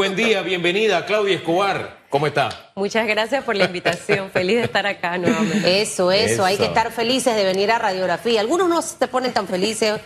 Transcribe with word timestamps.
buen 0.00 0.16
día, 0.16 0.40
bienvenida 0.40 1.04
Claudia 1.04 1.36
Escobar. 1.36 1.98
¿Cómo 2.08 2.26
está? 2.26 2.70
Muchas 2.74 3.06
gracias 3.06 3.44
por 3.44 3.54
la 3.54 3.66
invitación. 3.66 4.30
Feliz 4.32 4.56
de 4.56 4.62
estar 4.62 4.86
acá 4.86 5.18
nuevamente. 5.18 5.82
Eso, 5.82 6.10
eso, 6.10 6.42
hay 6.42 6.56
que 6.56 6.64
estar 6.64 6.90
felices 6.90 7.36
de 7.36 7.44
venir 7.44 7.70
a 7.70 7.78
radiografía. 7.78 8.40
Algunos 8.40 8.66
no 8.66 8.80
se 8.80 9.08
ponen 9.08 9.34
tan 9.34 9.46
felices. 9.46 10.00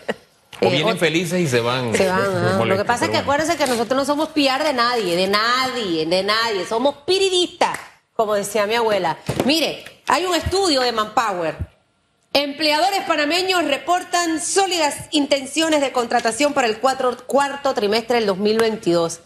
O 0.61 0.69
vienen 0.69 0.99
felices 0.99 1.41
y 1.41 1.47
se 1.47 1.61
van. 1.61 1.95
Se 1.95 2.09
van. 2.09 2.69
Lo 2.69 2.77
que 2.77 2.85
pasa 2.85 3.05
es 3.05 3.13
que 3.13 3.19
acuérdense 3.19 3.57
que 3.57 3.69
nosotros 3.69 3.97
no 3.97 4.05
somos 4.05 4.31
piar 4.31 4.65
de 4.65 4.73
nadie, 4.73 5.15
de 5.15 5.29
nadie, 5.29 6.07
de 6.07 6.25
nadie. 6.25 6.67
Somos 6.67 6.97
piridistas, 7.07 7.79
como 8.15 8.35
decía 8.35 8.67
mi 8.67 8.75
abuela. 8.75 9.19
Mire, 9.45 9.85
hay 10.09 10.25
un 10.25 10.35
estudio 10.35 10.81
de 10.81 10.91
Manpower. 10.91 11.55
Empleadores 12.33 13.05
panameños 13.07 13.63
reportan 13.63 14.41
sólidas 14.41 15.07
intenciones 15.13 15.81
de 15.81 15.93
contratación 15.93 16.53
para 16.53 16.67
el 16.67 16.81
cuarto 16.81 17.75
trimestre 17.75 18.17
del 18.17 18.27
2022. 18.27 19.21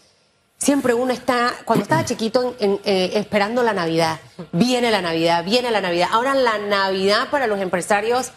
Siempre 0.59 0.93
uno 0.93 1.13
está, 1.13 1.55
cuando 1.65 1.85
estaba 1.85 2.05
chiquito, 2.05 2.57
eh, 2.59 3.13
esperando 3.15 3.63
la 3.63 3.73
Navidad. 3.73 4.19
Viene 4.51 4.91
la 4.91 5.01
Navidad, 5.01 5.45
viene 5.45 5.71
la 5.71 5.81
Navidad. 5.81 6.09
Ahora 6.11 6.35
la 6.35 6.59
Navidad 6.59 7.31
para 7.31 7.47
los 7.47 7.61
empresarios 7.61 8.33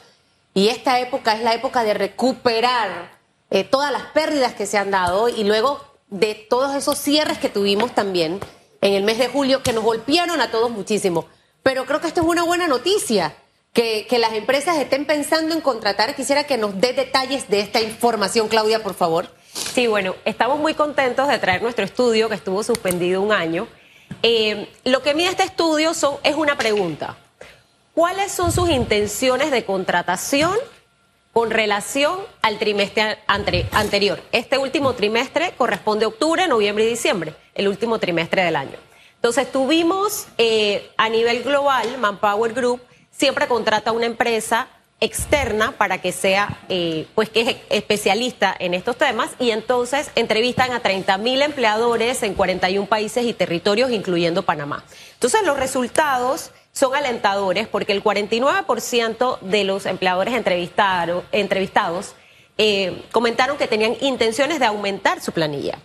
y 0.53 0.67
esta 0.67 0.99
época 0.99 1.34
es 1.34 1.41
la 1.41 1.55
época 1.55 1.84
de 1.84 1.95
recuperar 1.95 3.17
eh, 3.49 3.63
todas 3.63 3.91
las 3.91 4.03
pérdidas 4.03 4.53
que 4.53 4.67
se 4.67 4.77
han 4.77 4.91
dado 4.91 5.30
y 5.30 5.44
luego 5.44 5.84
de 6.09 6.35
todos 6.35 6.75
esos 6.75 6.99
cierres 6.99 7.39
que 7.39 7.49
tuvimos 7.49 7.95
también 7.95 8.39
en 8.81 8.94
el 8.94 9.03
mes 9.03 9.17
de 9.17 9.27
julio 9.27 9.63
que 9.63 9.73
nos 9.73 9.83
golpearon 9.83 10.41
a 10.41 10.52
todos 10.52 10.69
muchísimo. 10.69 11.25
Pero 11.63 11.85
creo 11.85 12.02
que 12.02 12.08
esto 12.08 12.22
es 12.22 12.27
una 12.27 12.44
buena 12.44 12.67
noticia, 12.67 13.35
que 13.73 14.17
las 14.19 14.33
empresas 14.33 14.77
estén 14.77 15.05
pensando 15.05 15.55
en 15.55 15.61
contratar. 15.61 16.16
Quisiera 16.16 16.44
que 16.44 16.58
nos 16.58 16.80
dé 16.80 16.94
detalles 16.94 17.49
de 17.49 17.61
esta 17.61 17.81
información, 17.81 18.47
Claudia, 18.47 18.83
por 18.83 18.94
favor. 18.94 19.30
Sí, 19.73 19.88
bueno, 19.88 20.16
estamos 20.25 20.59
muy 20.59 20.73
contentos 20.73 21.30
de 21.30 21.39
traer 21.39 21.61
nuestro 21.61 21.85
estudio 21.85 22.27
que 22.27 22.35
estuvo 22.35 22.61
suspendido 22.61 23.21
un 23.21 23.31
año. 23.31 23.70
Eh, 24.21 24.70
lo 24.84 25.02
que 25.02 25.13
mide 25.13 25.30
este 25.30 25.44
estudio 25.44 25.94
son, 25.94 26.16
es 26.23 26.36
una 26.36 26.58
pregunta. 26.58 27.16
¿Cuáles 27.94 28.33
son 28.33 28.52
sus 28.52 28.69
intenciones 28.69 29.49
de 29.49 29.64
contratación 29.64 30.58
con 31.31 31.52
relación 31.52 32.19
al 32.42 32.59
trimestre 32.59 33.19
anterior? 33.27 34.22
Este 34.33 34.58
último 34.58 34.92
trimestre 34.92 35.53
corresponde 35.58 36.03
a 36.03 36.09
octubre, 36.09 36.45
noviembre 36.49 36.83
y 36.83 36.89
diciembre, 36.89 37.33
el 37.55 37.69
último 37.69 37.97
trimestre 37.97 38.44
del 38.44 38.58
año. 38.58 38.77
Entonces 39.16 39.49
tuvimos 39.49 40.27
eh, 40.38 40.92
a 40.97 41.08
nivel 41.08 41.44
global, 41.44 41.97
Manpower 41.97 42.52
Group 42.52 42.81
siempre 43.09 43.47
contrata 43.47 43.94
una 43.94 44.05
empresa 44.05 44.67
externa 45.02 45.73
para 45.73 45.99
que 45.99 46.11
sea, 46.11 46.59
eh, 46.69 47.07
pues 47.16 47.30
que 47.30 47.41
es 47.41 47.55
especialista 47.69 48.55
en 48.57 48.75
estos 48.75 48.95
temas 48.95 49.31
y 49.39 49.49
entonces 49.49 50.11
entrevistan 50.16 50.71
a 50.71 50.80
30 50.80 51.17
mil 51.17 51.41
empleadores 51.41 52.21
en 52.23 52.35
41 52.35 52.88
países 52.88 53.25
y 53.25 53.33
territorios, 53.33 53.91
incluyendo 53.91 54.43
Panamá. 54.43 54.85
Entonces 55.13 55.41
los 55.43 55.58
resultados 55.58 56.52
son 56.71 56.95
alentadores 56.95 57.67
porque 57.67 57.93
el 57.93 58.03
49% 58.03 59.39
de 59.41 59.63
los 59.63 59.85
empleadores 59.88 60.33
entrevistados 60.35 62.15
eh, 62.58 63.03
comentaron 63.11 63.58
que 63.58 63.67
tenían 63.67 63.95
intenciones 64.02 64.59
de 64.59 64.67
aumentar 64.67 65.19
su 65.19 65.31
planilla 65.31 65.80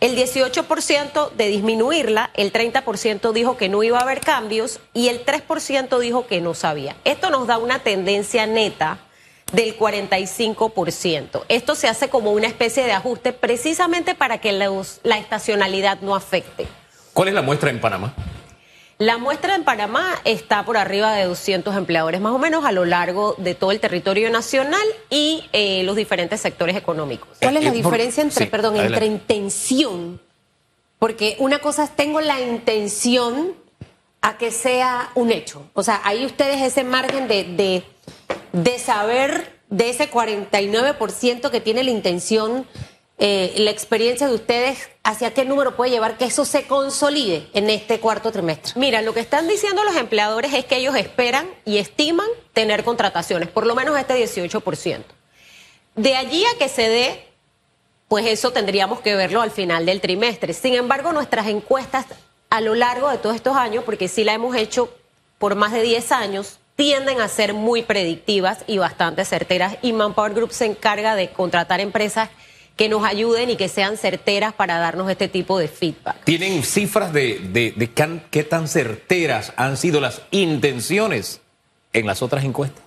el 0.00 0.16
18% 0.16 1.30
de 1.32 1.48
disminuirla, 1.48 2.30
el 2.34 2.52
30% 2.52 3.32
dijo 3.32 3.56
que 3.56 3.68
no 3.68 3.82
iba 3.82 3.98
a 3.98 4.02
haber 4.02 4.20
cambios 4.20 4.80
y 4.92 5.08
el 5.08 5.24
3% 5.24 5.98
dijo 5.98 6.26
que 6.26 6.40
no 6.40 6.54
sabía. 6.54 6.96
Esto 7.04 7.30
nos 7.30 7.46
da 7.46 7.58
una 7.58 7.78
tendencia 7.78 8.46
neta 8.46 8.98
del 9.52 9.78
45%. 9.78 11.44
Esto 11.48 11.74
se 11.74 11.88
hace 11.88 12.08
como 12.08 12.32
una 12.32 12.46
especie 12.46 12.84
de 12.84 12.92
ajuste 12.92 13.32
precisamente 13.32 14.14
para 14.14 14.38
que 14.38 14.52
la 14.52 15.18
estacionalidad 15.18 16.00
no 16.00 16.14
afecte. 16.14 16.66
¿Cuál 17.12 17.28
es 17.28 17.34
la 17.34 17.42
muestra 17.42 17.70
en 17.70 17.80
Panamá? 17.80 18.14
La 18.98 19.18
muestra 19.18 19.54
en 19.54 19.64
Panamá 19.64 20.14
está 20.24 20.64
por 20.64 20.78
arriba 20.78 21.12
de 21.12 21.24
200 21.24 21.76
empleadores 21.76 22.18
más 22.20 22.32
o 22.32 22.38
menos 22.38 22.64
a 22.64 22.72
lo 22.72 22.86
largo 22.86 23.34
de 23.36 23.54
todo 23.54 23.70
el 23.70 23.78
territorio 23.78 24.30
nacional 24.30 24.86
y 25.10 25.44
eh, 25.52 25.82
los 25.82 25.96
diferentes 25.96 26.40
sectores 26.40 26.74
económicos. 26.76 27.28
¿Cuál 27.42 27.58
es 27.58 27.64
la 27.64 27.70
eh, 27.70 27.74
diferencia 27.74 28.22
entre, 28.22 28.46
perdón, 28.46 28.76
entre 28.76 29.04
intención? 29.04 30.18
Porque 30.98 31.36
una 31.40 31.58
cosa 31.58 31.84
es 31.84 31.94
tengo 31.94 32.22
la 32.22 32.40
intención 32.40 33.54
a 34.22 34.38
que 34.38 34.50
sea 34.50 35.10
un 35.14 35.30
hecho. 35.30 35.68
O 35.74 35.82
sea, 35.82 36.00
ahí 36.02 36.24
ustedes 36.24 36.62
ese 36.62 36.82
margen 36.82 37.28
de, 37.28 37.44
de, 37.44 37.84
de 38.52 38.78
saber 38.78 39.56
de 39.68 39.90
ese 39.90 40.10
49% 40.10 41.50
que 41.50 41.60
tiene 41.60 41.84
la 41.84 41.90
intención 41.90 42.66
eh, 43.18 43.54
la 43.56 43.70
experiencia 43.70 44.28
de 44.28 44.34
ustedes, 44.34 44.90
¿hacia 45.02 45.32
qué 45.32 45.46
número 45.46 45.74
puede 45.74 45.90
llevar 45.90 46.18
que 46.18 46.26
eso 46.26 46.44
se 46.44 46.66
consolide 46.66 47.48
en 47.54 47.70
este 47.70 47.98
cuarto 47.98 48.30
trimestre? 48.30 48.72
Mira, 48.76 49.00
lo 49.00 49.14
que 49.14 49.20
están 49.20 49.48
diciendo 49.48 49.84
los 49.84 49.96
empleadores 49.96 50.52
es 50.52 50.66
que 50.66 50.76
ellos 50.76 50.94
esperan 50.96 51.48
y 51.64 51.78
estiman 51.78 52.28
tener 52.52 52.84
contrataciones, 52.84 53.48
por 53.48 53.66
lo 53.66 53.74
menos 53.74 53.98
este 53.98 54.22
18%. 54.22 55.02
De 55.94 56.14
allí 56.14 56.44
a 56.44 56.58
que 56.58 56.68
se 56.68 56.88
dé, 56.90 57.26
pues 58.08 58.26
eso 58.26 58.52
tendríamos 58.52 59.00
que 59.00 59.16
verlo 59.16 59.40
al 59.40 59.50
final 59.50 59.86
del 59.86 60.02
trimestre. 60.02 60.52
Sin 60.52 60.74
embargo, 60.74 61.12
nuestras 61.12 61.46
encuestas 61.46 62.04
a 62.50 62.60
lo 62.60 62.74
largo 62.74 63.08
de 63.08 63.16
todos 63.16 63.34
estos 63.34 63.56
años, 63.56 63.82
porque 63.84 64.08
sí 64.08 64.24
la 64.24 64.34
hemos 64.34 64.54
hecho 64.56 64.94
por 65.38 65.54
más 65.54 65.72
de 65.72 65.82
10 65.82 66.12
años, 66.12 66.58
tienden 66.76 67.22
a 67.22 67.28
ser 67.28 67.54
muy 67.54 67.82
predictivas 67.82 68.58
y 68.66 68.76
bastante 68.76 69.24
certeras 69.24 69.78
y 69.80 69.94
Manpower 69.94 70.34
Group 70.34 70.52
se 70.52 70.66
encarga 70.66 71.16
de 71.16 71.30
contratar 71.30 71.80
empresas 71.80 72.28
que 72.76 72.88
nos 72.88 73.04
ayuden 73.04 73.50
y 73.50 73.56
que 73.56 73.68
sean 73.68 73.96
certeras 73.96 74.52
para 74.52 74.78
darnos 74.78 75.10
este 75.10 75.28
tipo 75.28 75.58
de 75.58 75.68
feedback. 75.68 76.22
¿Tienen 76.24 76.62
cifras 76.62 77.12
de, 77.12 77.38
de, 77.74 78.20
qué 78.30 78.44
tan 78.44 78.68
certeras 78.68 79.52
han 79.56 79.76
sido 79.76 80.00
las 80.00 80.22
intenciones 80.30 81.40
en 81.92 82.06
las 82.06 82.22
otras 82.22 82.44
encuestas? 82.44 82.84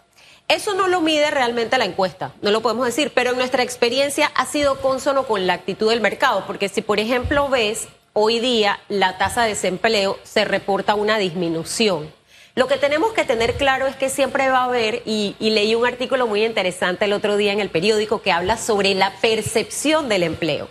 Eso 0.47 0.73
no 0.73 0.87
lo 0.87 1.01
mide 1.01 1.29
realmente 1.29 1.77
la 1.77 1.85
encuesta, 1.85 2.33
no 2.41 2.49
lo 2.49 2.61
podemos 2.61 2.85
decir, 2.85 3.11
pero 3.13 3.31
en 3.31 3.37
nuestra 3.37 3.61
experiencia 3.61 4.31
ha 4.33 4.47
sido 4.47 4.81
consono 4.81 5.27
con 5.27 5.45
la 5.45 5.53
actitud 5.53 5.89
del 5.89 6.01
mercado, 6.01 6.43
porque 6.47 6.69
si 6.69 6.81
por 6.81 6.99
ejemplo 6.99 7.49
ves, 7.49 7.87
hoy 8.13 8.39
día 8.39 8.79
la 8.89 9.19
tasa 9.19 9.43
de 9.43 9.49
desempleo 9.49 10.17
se 10.23 10.45
reporta 10.45 10.95
una 10.95 11.19
disminución 11.19 12.11
lo 12.59 12.67
que 12.67 12.75
tenemos 12.75 13.13
que 13.13 13.23
tener 13.23 13.55
claro 13.55 13.87
es 13.87 13.95
que 13.95 14.09
siempre 14.09 14.49
va 14.49 14.57
a 14.59 14.63
haber, 14.65 15.01
y, 15.05 15.33
leí 15.39 15.75
un 15.75 15.87
artículo 15.87 16.27
muy 16.27 16.43
interesante 16.43 17.05
el 17.05 17.13
otro 17.13 17.37
día 17.37 17.53
en 17.53 17.61
el 17.61 17.69
periódico 17.69 18.21
que 18.21 18.33
habla 18.33 18.57
sobre 18.57 18.93
la 18.95 19.13
percepción 19.21 20.09
del 20.09 20.23
empleo. 20.23 20.67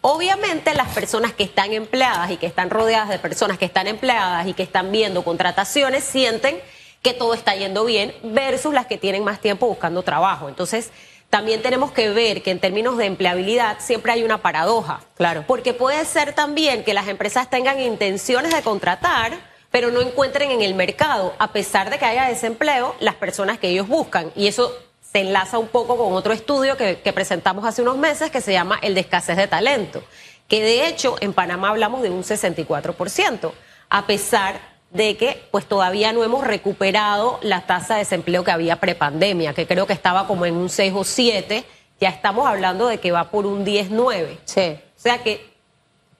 Obviamente 0.00 0.72
las 0.72 0.88
personas 0.94 1.34
que 1.34 1.42
están 1.42 1.74
empleadas 1.74 2.30
y 2.30 2.38
que 2.38 2.46
están 2.46 2.70
rodeadas 2.70 3.10
de 3.10 3.18
personas 3.18 3.58
que 3.58 3.66
están 3.66 3.88
empleadas 3.88 4.46
y 4.46 4.54
que 4.54 4.62
están 4.62 4.90
viendo 4.90 5.22
contrataciones 5.22 6.02
sienten 6.02 6.62
que 7.02 7.12
todo 7.12 7.34
está 7.34 7.54
yendo 7.54 7.84
bien 7.84 8.14
versus 8.22 8.72
las 8.72 8.86
que 8.86 8.96
tienen 8.96 9.22
más 9.22 9.38
tiempo 9.38 9.66
buscando 9.66 10.02
trabajo. 10.02 10.48
Entonces, 10.48 10.92
también 11.28 11.60
tenemos 11.60 11.92
que 11.92 12.08
ver 12.08 12.42
que 12.42 12.52
en 12.52 12.58
términos 12.58 12.96
de 12.96 13.04
empleabilidad 13.04 13.80
siempre 13.80 14.12
hay 14.12 14.22
una 14.22 14.38
paradoja. 14.40 15.02
Claro. 15.18 15.44
Porque 15.46 15.74
puede 15.74 16.06
ser 16.06 16.32
también 16.32 16.84
que 16.84 16.94
las 16.94 17.06
empresas 17.06 17.50
tengan 17.50 17.78
intenciones 17.80 18.54
de 18.54 18.62
contratar, 18.62 19.57
pero 19.70 19.90
no 19.90 20.00
encuentren 20.00 20.50
en 20.50 20.62
el 20.62 20.74
mercado, 20.74 21.34
a 21.38 21.52
pesar 21.52 21.90
de 21.90 21.98
que 21.98 22.04
haya 22.04 22.28
desempleo, 22.28 22.94
las 23.00 23.14
personas 23.14 23.58
que 23.58 23.68
ellos 23.68 23.88
buscan. 23.88 24.32
Y 24.34 24.46
eso 24.46 24.72
se 25.12 25.20
enlaza 25.20 25.58
un 25.58 25.68
poco 25.68 25.96
con 25.96 26.12
otro 26.12 26.32
estudio 26.32 26.76
que, 26.76 26.96
presentamos 27.12 27.64
hace 27.64 27.82
unos 27.82 27.96
meses 27.96 28.30
que 28.30 28.40
se 28.40 28.52
llama 28.52 28.78
el 28.82 28.94
de 28.94 29.00
escasez 29.00 29.36
de 29.36 29.46
talento, 29.46 30.02
que 30.46 30.62
de 30.62 30.88
hecho 30.88 31.16
en 31.20 31.32
Panamá 31.32 31.70
hablamos 31.70 32.02
de 32.02 32.10
un 32.10 32.22
64%, 32.22 33.52
a 33.90 34.06
pesar 34.06 34.60
de 34.90 35.16
que 35.16 35.42
pues 35.50 35.66
todavía 35.66 36.12
no 36.12 36.24
hemos 36.24 36.46
recuperado 36.46 37.38
la 37.42 37.66
tasa 37.66 37.94
de 37.94 38.00
desempleo 38.00 38.44
que 38.44 38.50
había 38.50 38.76
prepandemia, 38.76 39.54
que 39.54 39.66
creo 39.66 39.86
que 39.86 39.92
estaba 39.92 40.26
como 40.26 40.46
en 40.46 40.56
un 40.56 40.68
6 40.68 40.92
o 40.96 41.04
7, 41.04 41.64
ya 42.00 42.08
estamos 42.08 42.46
hablando 42.46 42.86
de 42.86 42.98
que 42.98 43.10
va 43.10 43.30
por 43.30 43.44
un 43.46 43.66
10-9. 43.66 44.38
Sí. 44.44 44.78
O 44.96 45.00
sea 45.00 45.18
que 45.18 45.47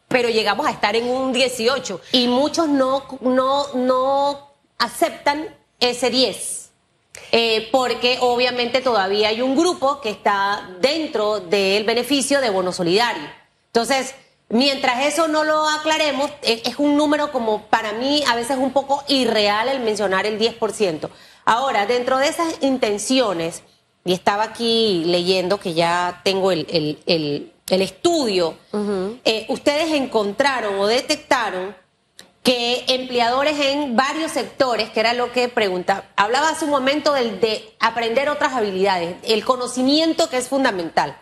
pero 0.09 0.31
llegamos 0.31 0.67
a 0.67 0.71
estar 0.71 0.97
en 0.97 1.09
un 1.09 1.33
18. 1.33 2.01
Y 2.13 2.27
muchos 2.27 2.69
no, 2.69 3.05
no, 3.21 3.67
no 3.75 4.51
aceptan 4.79 5.55
ese 5.79 6.11
10. 6.11 6.71
Eh, 7.31 7.69
porque 7.71 8.19
obviamente 8.21 8.81
todavía 8.81 9.29
hay 9.29 9.43
un 9.43 9.55
grupo 9.55 10.01
que 10.01 10.09
está 10.11 10.71
dentro 10.81 11.41
del 11.41 11.85
beneficio 11.85 12.41
de 12.41 12.49
bono 12.49 12.73
solidario. 12.73 13.29
Entonces, 13.67 14.15
mientras 14.49 15.05
eso 15.05 15.29
no 15.29 15.45
lo 15.45 15.69
aclaremos, 15.69 16.31
es, 16.43 16.63
es 16.65 16.79
un 16.79 16.97
número 16.97 17.31
como 17.31 17.63
para 17.67 17.93
mí 17.93 18.25
a 18.29 18.35
veces 18.35 18.57
un 18.57 18.73
poco 18.73 19.05
irreal 19.09 19.69
el 19.69 19.81
mencionar 19.81 20.25
el 20.25 20.39
10%. 20.39 21.11
Ahora, 21.45 21.87
dentro 21.87 22.19
de 22.19 22.29
esas 22.29 22.63
intenciones, 22.63 23.63
y 24.05 24.15
estaba 24.15 24.45
aquí 24.45 25.03
leyendo 25.05 25.61
que 25.61 25.75
ya 25.75 26.23
tengo 26.25 26.51
el 26.51 26.99
el 27.05 27.53
estudio, 27.71 28.57
eh, 29.25 29.47
ustedes 29.49 29.93
encontraron 29.93 30.79
o 30.79 30.87
detectaron 30.87 31.75
que 32.43 32.85
empleadores 32.89 33.61
en 33.61 33.95
varios 33.95 34.33
sectores, 34.33 34.89
que 34.89 35.01
era 35.01 35.13
lo 35.13 35.33
que 35.33 35.49
preguntaba, 35.49 36.05
hablaba 36.17 36.49
hace 36.49 36.65
un 36.65 36.71
momento 36.71 37.13
del, 37.13 37.41
de 37.41 37.75
aprender 37.79 38.31
otras 38.31 38.55
habilidades, 38.55 39.17
el 39.23 39.45
conocimiento 39.45 40.31
que 40.31 40.39
es 40.39 40.49
fundamental. 40.49 41.19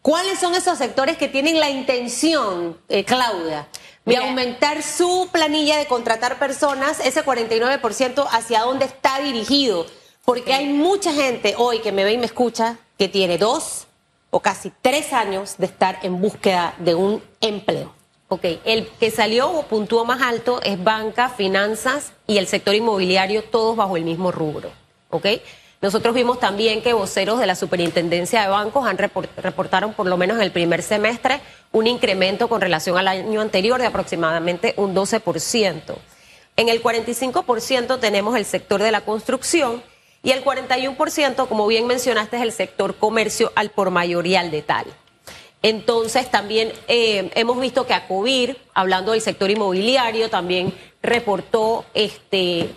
¿Cuáles 0.00 0.38
son 0.38 0.54
esos 0.54 0.78
sectores 0.78 1.16
que 1.16 1.28
tienen 1.28 1.58
la 1.58 1.70
intención, 1.70 2.78
eh, 2.88 3.04
Claudia, 3.04 3.66
de 4.04 4.12
Mira. 4.12 4.28
aumentar 4.28 4.82
su 4.82 5.28
planilla 5.32 5.78
de 5.78 5.86
contratar 5.86 6.38
personas, 6.38 7.00
ese 7.00 7.24
49% 7.24 8.26
hacia 8.30 8.60
dónde 8.60 8.84
está 8.84 9.18
dirigido? 9.20 9.86
Porque 10.24 10.54
hay 10.54 10.66
mucha 10.66 11.12
gente 11.12 11.54
hoy 11.58 11.80
que 11.80 11.90
me 11.90 12.04
ve 12.04 12.12
y 12.12 12.18
me 12.18 12.26
escucha 12.26 12.76
que 12.96 13.08
tiene 13.08 13.38
dos 13.38 13.86
o 14.34 14.40
casi 14.40 14.72
tres 14.82 15.12
años 15.12 15.54
de 15.58 15.66
estar 15.66 16.00
en 16.02 16.20
búsqueda 16.20 16.74
de 16.78 16.96
un 16.96 17.22
empleo. 17.40 17.94
Ok, 18.26 18.44
el 18.64 18.88
que 18.98 19.12
salió 19.12 19.48
o 19.48 19.62
puntuó 19.62 20.04
más 20.04 20.22
alto 20.22 20.60
es 20.64 20.82
banca, 20.82 21.28
finanzas 21.28 22.10
y 22.26 22.38
el 22.38 22.48
sector 22.48 22.74
inmobiliario, 22.74 23.44
todos 23.44 23.76
bajo 23.76 23.96
el 23.96 24.02
mismo 24.02 24.32
rubro. 24.32 24.72
Ok, 25.10 25.26
nosotros 25.80 26.16
vimos 26.16 26.40
también 26.40 26.82
que 26.82 26.92
voceros 26.94 27.38
de 27.38 27.46
la 27.46 27.54
Superintendencia 27.54 28.42
de 28.42 28.48
Bancos 28.48 28.88
han 28.88 28.98
report- 28.98 29.28
reportaron 29.36 29.92
por 29.92 30.06
lo 30.06 30.16
menos 30.16 30.38
en 30.38 30.42
el 30.42 30.50
primer 30.50 30.82
semestre 30.82 31.40
un 31.70 31.86
incremento 31.86 32.48
con 32.48 32.60
relación 32.60 32.98
al 32.98 33.06
año 33.06 33.40
anterior 33.40 33.80
de 33.80 33.86
aproximadamente 33.86 34.74
un 34.78 34.96
12%. 34.96 35.94
En 36.56 36.68
el 36.68 36.82
45% 36.82 38.00
tenemos 38.00 38.36
el 38.36 38.44
sector 38.46 38.82
de 38.82 38.90
la 38.90 39.02
construcción 39.02 39.80
y 40.24 40.32
el 40.32 40.42
41%, 40.42 41.46
como 41.46 41.66
bien 41.66 41.86
mencionaste, 41.86 42.38
es 42.38 42.42
el 42.42 42.52
sector 42.52 42.96
comercio 42.96 43.52
al 43.54 43.70
por 43.70 43.90
mayor 43.90 44.26
y 44.26 44.34
al 44.34 44.50
detalle. 44.50 44.90
Entonces 45.62 46.30
también 46.30 46.72
eh, 46.88 47.30
hemos 47.34 47.60
visto 47.60 47.86
que 47.86 47.94
Acovir, 47.94 48.58
hablando 48.74 49.12
del 49.12 49.20
sector 49.20 49.50
inmobiliario, 49.50 50.30
también 50.30 50.74
reportó 51.02 51.84
este 51.94 52.70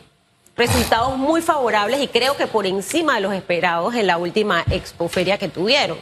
resultados 0.58 1.18
muy 1.18 1.42
favorables 1.42 2.02
y 2.02 2.08
creo 2.08 2.36
que 2.36 2.48
por 2.48 2.66
encima 2.66 3.16
de 3.16 3.22
los 3.22 3.34
esperados 3.34 3.94
en 3.96 4.08
la 4.08 4.18
última 4.18 4.66
expoferia 4.70 5.38
que 5.38 5.48
tuvieron. 5.48 5.98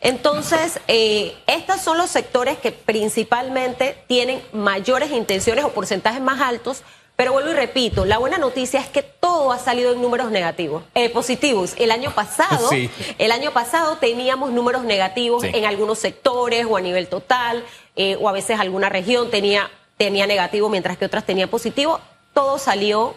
Entonces, 0.00 0.80
eh, 0.88 1.36
estos 1.46 1.82
son 1.82 1.98
los 1.98 2.10
sectores 2.10 2.58
que 2.58 2.72
principalmente 2.72 4.02
tienen 4.06 4.40
mayores 4.52 5.10
intenciones 5.10 5.64
o 5.64 5.72
porcentajes 5.72 6.22
más 6.22 6.40
altos, 6.40 6.82
pero 7.20 7.32
vuelvo 7.34 7.50
y 7.50 7.54
repito, 7.54 8.06
la 8.06 8.16
buena 8.16 8.38
noticia 8.38 8.80
es 8.80 8.86
que 8.88 9.02
todo 9.02 9.52
ha 9.52 9.58
salido 9.58 9.92
en 9.92 10.00
números 10.00 10.30
negativos, 10.30 10.84
eh, 10.94 11.10
positivos. 11.10 11.74
El 11.76 11.90
año 11.90 12.12
pasado, 12.14 12.66
Sí. 12.70 12.88
el 13.18 13.30
año 13.30 13.50
pasado 13.50 13.98
teníamos 13.98 14.52
números 14.52 14.84
negativos 14.84 15.42
Sí. 15.42 15.50
en 15.52 15.66
algunos 15.66 15.98
sectores 15.98 16.64
o 16.66 16.78
a 16.78 16.80
nivel 16.80 17.08
total, 17.08 17.62
eh, 17.94 18.16
o 18.18 18.26
a 18.26 18.32
veces 18.32 18.58
alguna 18.58 18.88
región 18.88 19.28
tenía, 19.30 19.68
tenía 19.98 20.26
negativo 20.26 20.70
mientras 20.70 20.96
que 20.96 21.04
otras 21.04 21.26
tenían 21.26 21.50
positivo. 21.50 22.00
Todo 22.32 22.56
salió 22.58 23.12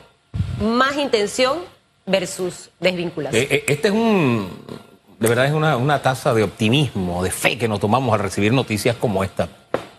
más 0.60 0.98
intención 0.98 1.60
versus 2.06 2.72
desvinculación. 2.82 3.42
Eh, 3.50 3.64
Este 3.70 3.88
es 3.88 3.94
un, 3.94 4.50
de 5.18 5.30
verdad 5.30 5.46
es 5.46 5.54
una, 5.54 5.78
una 5.78 6.02
tasa 6.02 6.34
de 6.34 6.44
optimismo, 6.44 7.24
de 7.24 7.32
fe 7.32 7.58
que 7.58 7.70
nos 7.70 7.80
tomamos 7.80 8.14
al 8.14 8.20
recibir 8.20 8.52
noticias 8.52 8.98
como 8.98 9.24
esta. 9.24 9.48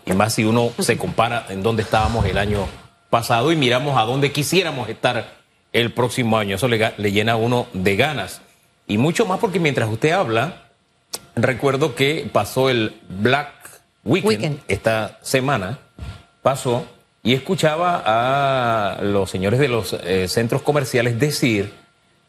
Y 0.05 0.13
más 0.13 0.35
si 0.35 0.43
uno 0.43 0.69
se 0.77 0.95
compara 0.95 1.47
en 1.49 1.63
dónde 1.63 1.81
estábamos 1.81 2.23
el 2.27 2.37
año 2.37 2.67
pasado 3.15 3.53
y 3.53 3.55
miramos 3.55 3.97
a 3.97 4.01
dónde 4.01 4.33
quisiéramos 4.33 4.89
estar 4.89 5.35
el 5.71 5.93
próximo 5.93 6.37
año. 6.37 6.57
Eso 6.57 6.67
le, 6.67 6.91
llena 7.13 7.31
a 7.31 7.35
uno 7.37 7.65
de 7.71 7.95
ganas. 7.95 8.41
Y 8.87 8.97
mucho 8.97 9.25
más 9.25 9.39
porque 9.39 9.57
mientras 9.57 9.89
usted 9.89 10.11
habla, 10.11 10.63
recuerdo 11.33 11.95
que 11.95 12.29
pasó 12.29 12.69
el 12.69 12.99
Black 13.07 13.53
Weekend, 14.03 14.27
Weekend. 14.27 14.59
esta 14.67 15.17
semana, 15.21 15.79
pasó 16.41 16.85
y 17.23 17.35
escuchaba 17.35 18.03
a 18.05 19.01
los 19.01 19.29
señores 19.29 19.61
de 19.61 19.69
los 19.69 19.93
eh, 19.93 20.27
centros 20.27 20.61
comerciales 20.61 21.17
decir 21.17 21.71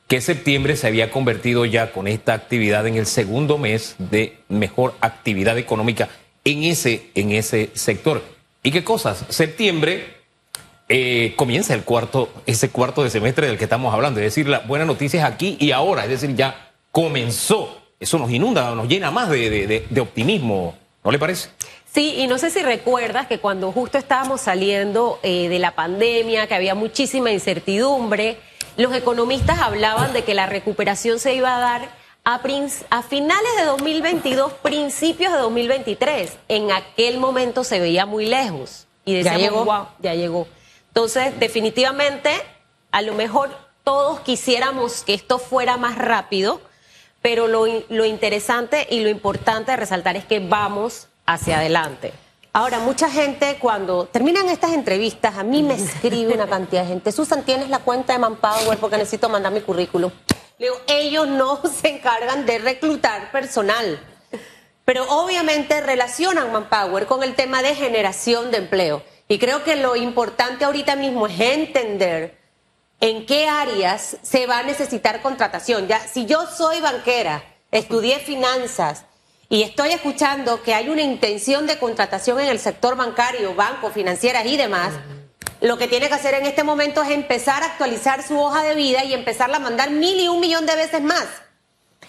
que 0.07 0.21
septiembre 0.21 0.77
se 0.77 0.87
había 0.87 1.11
convertido 1.11 1.65
ya 1.65 1.91
con 1.91 2.07
esta 2.07 2.33
actividad 2.33 2.87
en 2.87 2.95
el 2.95 3.07
segundo 3.07 3.59
mes 3.59 3.97
de 3.99 4.39
mejor 4.49 4.95
actividad 5.01 5.59
económica 5.59 6.09
en 6.45 6.63
ese, 6.63 7.11
en 7.17 7.33
ese 7.33 7.71
sector. 7.75 8.23
¿Y 8.63 8.71
qué 8.71 8.85
cosas? 8.85 9.25
Septiembre 9.31 10.16
eh, 10.89 11.35
comienza 11.37 11.75
el 11.75 11.83
cuarto, 11.83 12.29
ese 12.47 12.71
cuarto 12.71 13.03
de 13.03 13.11
semestre 13.11 13.47
del 13.47 13.59
que 13.59 13.65
estamos 13.65 13.93
hablando. 13.93 14.21
Es 14.21 14.27
decir, 14.27 14.49
la 14.49 14.61
buena 14.61 14.85
noticia 14.85 15.21
es 15.21 15.25
aquí 15.27 15.57
y 15.61 15.73
ahora, 15.73 16.05
es 16.05 16.11
decir, 16.11 16.35
ya 16.37 16.71
comenzó. 16.93 17.79
Eso 17.99 18.19
nos 18.19 18.31
inunda, 18.31 18.75
nos 18.75 18.89
llena 18.89 19.11
más 19.11 19.29
de, 19.31 19.49
de- 19.51 19.67
de- 19.67 19.87
de 19.89 20.01
optimismo, 20.01 20.75
¿no 21.03 21.11
le 21.11 21.19
parece? 21.19 21.49
Sí, 21.93 22.15
y 22.19 22.27
no 22.27 22.37
sé 22.37 22.51
si 22.51 22.61
recuerdas 22.63 23.27
que 23.27 23.39
cuando 23.39 23.73
justo 23.73 23.97
estábamos 23.97 24.43
saliendo 24.43 25.19
eh, 25.23 25.49
de 25.49 25.59
la 25.59 25.71
pandemia, 25.75 26.47
que 26.47 26.55
había 26.55 26.75
muchísima 26.75 27.31
incertidumbre, 27.31 28.37
los 28.77 28.95
economistas 28.95 29.59
hablaban 29.61 30.13
de 30.13 30.23
que 30.25 30.35
la 30.35 30.45
recuperación 30.47 31.19
se 31.19 31.35
iba 31.35 31.57
a 31.57 31.61
dar 31.61 31.89
a, 32.25 32.43
prin- 32.43 32.69
a 32.91 33.03
finales 33.03 33.51
de 33.59 33.65
2022, 33.65 34.53
principios 34.63 35.33
de 35.33 35.39
2023. 35.39 36.33
En 36.49 36.71
aquel 36.71 37.19
momento 37.19 37.65
se 37.65 37.81
veía 37.81 38.05
muy 38.05 38.27
lejos 38.27 38.87
y 39.07 39.13
Ya 39.13 39.19
decíamos, 39.19 39.41
llegó. 39.43 39.65
"Guau, 39.65 39.87
ya 40.01 40.15
llegó. 40.15 40.47
Entonces, 40.97 41.39
definitivamente, 41.39 42.31
a 42.91 43.03
lo 43.03 43.13
mejor 43.13 43.51
todos 43.85 44.21
quisiéramos 44.21 45.05
que 45.05 45.13
esto 45.13 45.39
fuera 45.39 45.77
más 45.77 45.99
rápido, 45.99 46.63
pero 47.21 47.49
lo, 47.49 47.67
lo 47.91 48.07
interesante 48.07 48.87
y 48.89 49.01
lo 49.01 49.11
importante 49.11 49.73
de 49.73 49.77
resaltar 49.77 50.17
es 50.17 50.25
que 50.25 50.41
vamos 50.41 51.09
hacia 51.27 51.59
adelante. 51.59 52.15
Ahora, 52.55 52.79
mucha 52.79 53.11
gente 53.11 53.59
cuando 53.61 54.07
terminan 54.07 54.49
estas 54.49 54.73
entrevistas, 54.73 55.37
a 55.37 55.43
mí 55.43 55.63
me 55.63 55.75
escribe 55.75 56.33
una 56.33 56.47
cantidad 56.47 56.81
de 56.81 56.89
gente. 56.89 57.13
Susan, 57.13 57.45
¿tienes 57.45 57.69
la 57.69 57.81
cuenta 57.81 58.15
de 58.15 58.19
Manpower 58.19 58.79
porque 58.79 58.97
necesito 58.97 59.29
mandar 59.29 59.53
mi 59.53 59.61
currículum? 59.61 60.11
Le 60.57 60.69
digo, 60.69 60.81
ellos 60.87 61.29
no 61.29 61.61
se 61.83 61.89
encargan 61.89 62.47
de 62.47 62.57
reclutar 62.57 63.31
personal, 63.33 64.01
pero 64.87 65.05
obviamente 65.11 65.79
relacionan 65.83 66.51
Manpower 66.53 67.05
con 67.05 67.23
el 67.23 67.35
tema 67.35 67.61
de 67.61 67.75
generación 67.75 68.51
de 68.51 68.57
empleo. 68.57 69.03
Y 69.29 69.39
creo 69.39 69.65
que 69.65 69.77
lo 69.77 69.97
importante 69.97 70.65
ahorita 70.65 70.97
mismo 70.97 71.27
es 71.27 71.41
entender 71.41 72.39
en 73.01 73.27
qué 73.27 73.49
áreas 73.49 74.17
se 74.23 74.47
va 74.47 74.61
a 74.61 74.63
necesitar 74.63 75.21
contratación. 75.21 75.89
Ya, 75.89 76.01
si 76.01 76.27
yo 76.27 76.47
soy 76.47 76.81
banquera, 76.81 77.45
estudié 77.71 78.19
finanzas 78.19 79.05
y 79.49 79.63
estoy 79.63 79.91
escuchando 79.91 80.63
que 80.63 80.75
hay 80.75 80.89
una 80.89 81.03
intención 81.03 81.67
de 81.67 81.79
contratación 81.79 82.41
en 82.41 82.49
el 82.49 82.59
sector 82.59 82.97
bancario, 82.97 83.55
bancos, 83.55 83.93
financieras 83.93 84.47
y 84.47 84.57
demás, 84.57 84.95
lo 85.61 85.79
que 85.79 85.89
tiene 85.89 86.09
que 86.09 86.15
hacer 86.15 86.35
en 86.35 86.47
este 86.47 86.65
momento 86.65 87.03
es 87.03 87.11
empezar 87.11 87.63
a 87.63 87.67
actualizar 87.67 88.23
su 88.23 88.39
hoja 88.39 88.63
de 88.63 88.75
vida 88.75 89.05
y 89.05 89.15
empezarla 89.15 89.57
a 89.57 89.61
mandar 89.61 89.91
mil 89.91 90.21
y 90.21 90.29
un 90.29 90.41
millón 90.41 90.67
de 90.67 90.77
veces 90.77 91.03
más. 91.03 91.27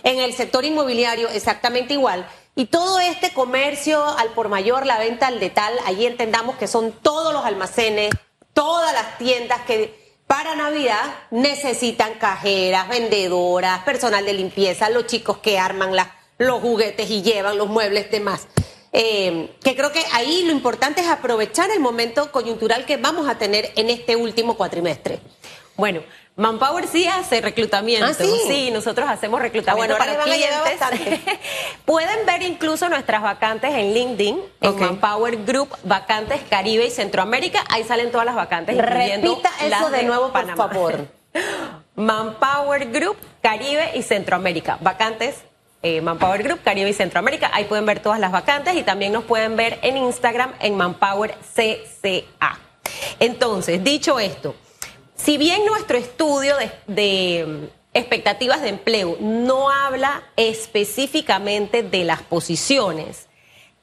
En 0.04 0.20
el 0.20 0.34
sector 0.34 0.66
inmobiliario, 0.66 1.30
exactamente 1.30 1.94
igual. 1.94 2.28
Y 2.58 2.66
todo 2.66 3.00
este 3.00 3.34
comercio 3.34 4.04
al 4.04 4.30
por 4.30 4.50
mayor, 4.50 4.88
la 4.88 4.98
venta 4.98 5.28
al 5.28 5.40
detal, 5.40 5.76
allí 5.86 6.08
entendamos 6.08 6.56
que 6.56 6.66
son 6.66 6.92
todos 6.92 7.32
los 7.32 7.46
almacenes, 7.46 8.10
todas 8.54 8.92
las 8.94 9.20
tiendas 9.20 9.62
que 9.68 10.18
para 10.26 10.56
Navidad 10.56 11.04
necesitan 11.30 12.16
cajeras, 12.16 12.90
vendedoras, 12.90 13.84
personal 13.84 14.26
de 14.26 14.34
limpieza, 14.34 14.90
los 14.90 15.06
chicos 15.06 15.38
que 15.38 15.60
arman 15.60 15.96
los 16.40 16.60
juguetes 16.60 17.12
y 17.12 17.22
llevan 17.22 17.60
los 17.60 17.68
muebles 17.68 18.10
demás. 18.10 18.48
Eh, 18.92 19.56
que 19.64 19.76
creo 19.76 19.92
que 19.92 20.04
ahí 20.14 20.44
lo 20.44 20.52
importante 20.52 21.02
es 21.02 21.08
aprovechar 21.10 21.70
el 21.70 21.80
momento 21.80 22.32
coyuntural 22.32 22.88
que 22.88 22.98
vamos 22.98 23.30
a 23.30 23.38
tener 23.38 23.72
en 23.76 23.92
este 23.92 24.16
último 24.16 24.58
cuatrimestre. 24.58 25.20
Bueno, 25.76 26.02
Manpower 26.38 26.88
sí 26.88 27.08
hace 27.08 27.42
reclutamiento. 27.42 28.06
¿Ah, 28.06 28.14
sí? 28.14 28.70
nosotros 28.72 29.10
hacemos 29.10 29.42
reclutamiento 29.42 29.96
Ah, 29.96 29.98
bueno, 29.98 30.14
para 30.14 30.24
clientes. 30.24 31.20
Pueden 31.86 32.28
ver 32.28 32.44
incluso 32.44 32.88
nuestras 32.90 33.24
vacantes 33.24 33.72
en 33.74 33.92
LinkedIn, 33.96 34.40
en. 34.62 34.80
Manpower 34.80 35.44
Group, 35.46 35.76
vacantes 35.84 36.40
Caribe 36.48 36.86
y 36.86 36.92
Centroamérica. 36.92 37.64
Ahí 37.70 37.84
salen 37.84 38.12
todas 38.12 38.28
las 38.28 38.36
vacantes. 38.36 38.78
Repita 38.78 39.50
eso 39.60 39.68
las 39.70 39.92
de 39.92 40.04
nuevo, 40.04 40.26
por 40.26 40.34
Panamá. 40.34 40.56
favor. 40.68 41.08
Manpower 41.96 42.92
Group, 42.92 43.18
Caribe 43.42 43.94
y 43.96 44.04
Centroamérica. 44.04 44.78
Vacantes, 44.80 45.38
eh, 45.82 46.02
Manpower 46.02 46.44
Group, 46.44 46.62
Caribe 46.62 46.92
y 46.92 46.94
Centroamérica. 46.94 47.50
Ahí 47.52 47.64
pueden 47.64 47.88
ver 47.88 48.00
todas 48.00 48.20
las 48.20 48.32
vacantes 48.32 48.76
y 48.76 48.84
también 48.84 49.12
nos 49.12 49.24
pueden 49.24 49.56
ver 49.56 49.80
en 49.82 49.98
Instagram 49.98 50.54
en 50.60 50.78
Manpower 50.78 51.36
CCA. 51.56 52.60
Entonces, 53.20 53.84
dicho 53.84 54.20
esto, 54.20 54.54
si 55.18 55.38
bien 55.38 55.66
nuestro 55.66 55.98
estudio 55.98 56.56
de, 56.88 57.46
mm, 57.46 57.66
expectativas 57.94 58.62
de 58.62 58.70
empleo 58.70 59.18
no 59.20 59.70
habla 59.70 60.24
específicamente 60.36 61.84
de 61.84 62.04
las 62.04 62.22
posiciones, 62.22 63.28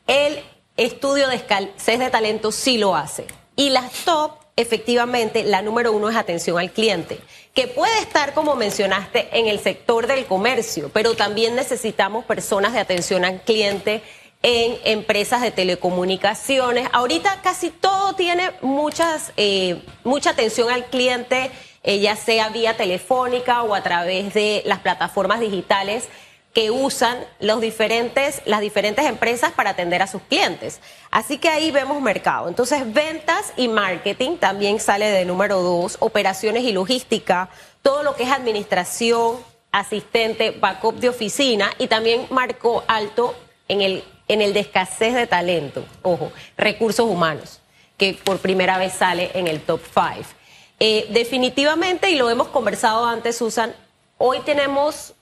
el 0.07 0.41
estudio 0.77 1.29
de 1.29 1.37
escasez 1.37 1.99
de 1.99 2.11
talento 2.11 2.53
sí 2.53 2.79
lo 2.79 2.95
hace. 2.95 3.27
Y 3.57 3.71
las 3.71 3.93
top, 4.05 4.33
efectivamente, 4.57 5.45
la 5.45 5.63
número 5.63 5.93
uno 5.93 6.09
es 6.09 6.17
atención 6.17 6.59
al 6.59 6.73
cliente, 6.73 7.19
que 7.55 7.67
puede 7.69 7.99
estar, 7.99 8.35
como 8.35 8.57
mencionaste, 8.57 9.29
en 9.33 9.47
el 9.47 9.61
sector 9.61 10.07
del 10.07 10.27
comercio, 10.27 10.91
pero 10.93 11.15
también 11.15 11.55
necesitamos 11.55 12.25
personas 12.25 12.73
de 12.73 12.81
atención 12.81 13.25
al 13.25 13.43
cliente 13.43 14.03
en 14.45 14.77
empresas 14.85 15.41
de 15.41 15.51
telecomunicaciones. 15.51 16.87
Ahorita 16.93 17.41
casi 17.43 17.71
todo 17.71 18.13
tiene 18.13 18.51
muchas, 18.61 19.33
eh, 19.39 19.83
mucha 20.05 20.31
atención 20.31 20.71
al 20.71 20.85
cliente, 20.85 21.51
eh, 21.83 21.99
ya 22.01 22.15
sea 22.15 22.51
vía 22.51 22.77
telefónica 22.77 23.63
o 23.63 23.75
a 23.75 23.83
través 23.83 24.35
de 24.35 24.63
las 24.67 24.81
plataformas 24.81 25.41
digitales 25.41 26.11
que 26.53 26.71
usan 26.71 27.25
los 27.41 27.63
diferentes, 27.63 28.43
las 28.45 28.61
diferentes 28.61 29.07
empresas 29.07 29.53
para 29.53 29.71
atender 29.71 30.03
a 30.03 30.07
sus 30.07 30.21
clientes. 30.21 30.79
Así 31.11 31.39
que 31.39 31.49
ahí 31.49 31.71
vemos 31.71 32.03
mercado. 32.03 32.47
Entonces, 32.47 32.93
ventas 32.93 33.55
y 33.57 33.69
marketing 33.69 34.37
también 34.37 34.79
sale 34.79 35.07
de 35.07 35.25
número 35.25 35.63
dos, 35.63 35.97
operaciones 36.01 36.65
y 36.65 36.73
logística, 36.73 37.49
todo 37.81 38.03
lo 38.03 38.15
que 38.15 38.25
es 38.25 38.31
administración, 38.31 39.39
asistente, 39.73 40.51
backup 40.51 40.97
de 40.97 41.09
oficina 41.09 41.71
y 41.79 41.87
también 41.87 42.27
marcó 42.29 42.85
alto 42.87 43.35
en 43.69 43.81
el, 43.81 44.05
en 44.29 44.43
el 44.43 44.53
de 44.55 44.61
escasez 44.61 45.15
de 45.15 45.27
talento, 45.27 45.85
ojo, 46.03 46.33
recursos 46.57 47.09
humanos, 47.09 47.61
que 47.97 48.15
por 48.15 48.39
primera 48.39 48.79
vez 48.79 48.93
sale 48.93 49.31
en 49.35 49.47
el 49.47 49.61
top 49.61 49.81
five. 49.81 50.27
Eh, 50.81 51.07
definitivamente, 51.11 52.11
y 52.11 52.17
lo 52.17 52.31
hemos 52.31 52.49
conversado 52.49 53.07
antes, 53.07 53.37
Susan, 53.37 53.75
hoy 54.19 54.41
tenemos 54.41 55.15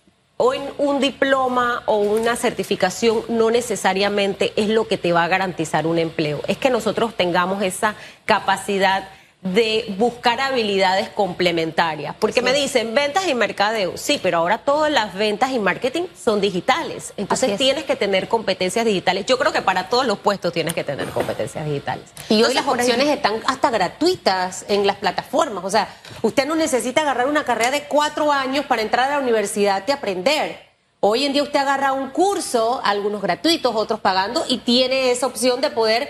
Hoy 0.44 0.58
un 0.78 0.98
diploma 0.98 1.84
o 1.86 1.98
una 1.98 2.34
certificación 2.34 3.22
no 3.28 3.52
necesariamente 3.52 4.52
es 4.56 4.70
lo 4.70 4.88
que 4.88 4.98
te 4.98 5.12
va 5.12 5.22
a 5.22 5.28
garantizar 5.28 5.86
un 5.86 5.98
empleo. 5.98 6.40
Es 6.48 6.58
que 6.58 6.68
nosotros 6.68 7.14
tengamos 7.14 7.62
esa 7.62 7.94
capacidad 8.24 9.08
de 9.42 9.92
buscar 9.98 10.40
habilidades 10.40 11.08
complementarias. 11.08 12.14
Porque 12.18 12.42
me 12.42 12.52
dicen 12.52 12.94
ventas 12.94 13.26
y 13.26 13.34
mercadeo. 13.34 13.96
Sí, 13.96 14.20
pero 14.22 14.38
ahora 14.38 14.58
todas 14.58 14.90
las 14.90 15.14
ventas 15.14 15.50
y 15.50 15.58
marketing 15.58 16.04
son 16.16 16.40
digitales. 16.40 17.12
Entonces 17.16 17.58
tienes 17.58 17.82
que 17.82 17.96
tener 17.96 18.28
competencias 18.28 18.84
digitales. 18.84 19.26
Yo 19.26 19.38
creo 19.38 19.52
que 19.52 19.60
para 19.60 19.88
todos 19.88 20.06
los 20.06 20.20
puestos 20.20 20.52
tienes 20.52 20.74
que 20.74 20.84
tener 20.84 21.08
competencias 21.08 21.64
digitales. 21.64 22.04
Y 22.28 22.44
hoy 22.44 22.54
las 22.54 22.66
opciones 22.66 23.08
están 23.08 23.40
hasta 23.46 23.70
gratuitas 23.70 24.64
en 24.68 24.86
las 24.86 24.96
plataformas. 24.96 25.64
O 25.64 25.70
sea, 25.70 25.88
usted 26.22 26.46
no 26.46 26.54
necesita 26.54 27.00
agarrar 27.00 27.26
una 27.26 27.44
carrera 27.44 27.72
de 27.72 27.82
cuatro 27.84 28.30
años 28.30 28.64
para 28.66 28.82
entrar 28.82 29.10
a 29.10 29.16
la 29.16 29.22
universidad 29.22 29.82
y 29.88 29.90
aprender. 29.90 30.70
Hoy 31.00 31.26
en 31.26 31.32
día 31.32 31.42
usted 31.42 31.58
agarra 31.58 31.92
un 31.92 32.10
curso, 32.10 32.80
algunos 32.84 33.20
gratuitos, 33.20 33.74
otros 33.74 33.98
pagando, 33.98 34.44
y 34.48 34.58
tiene 34.58 35.10
esa 35.10 35.26
opción 35.26 35.60
de 35.60 35.70
poder 35.70 36.02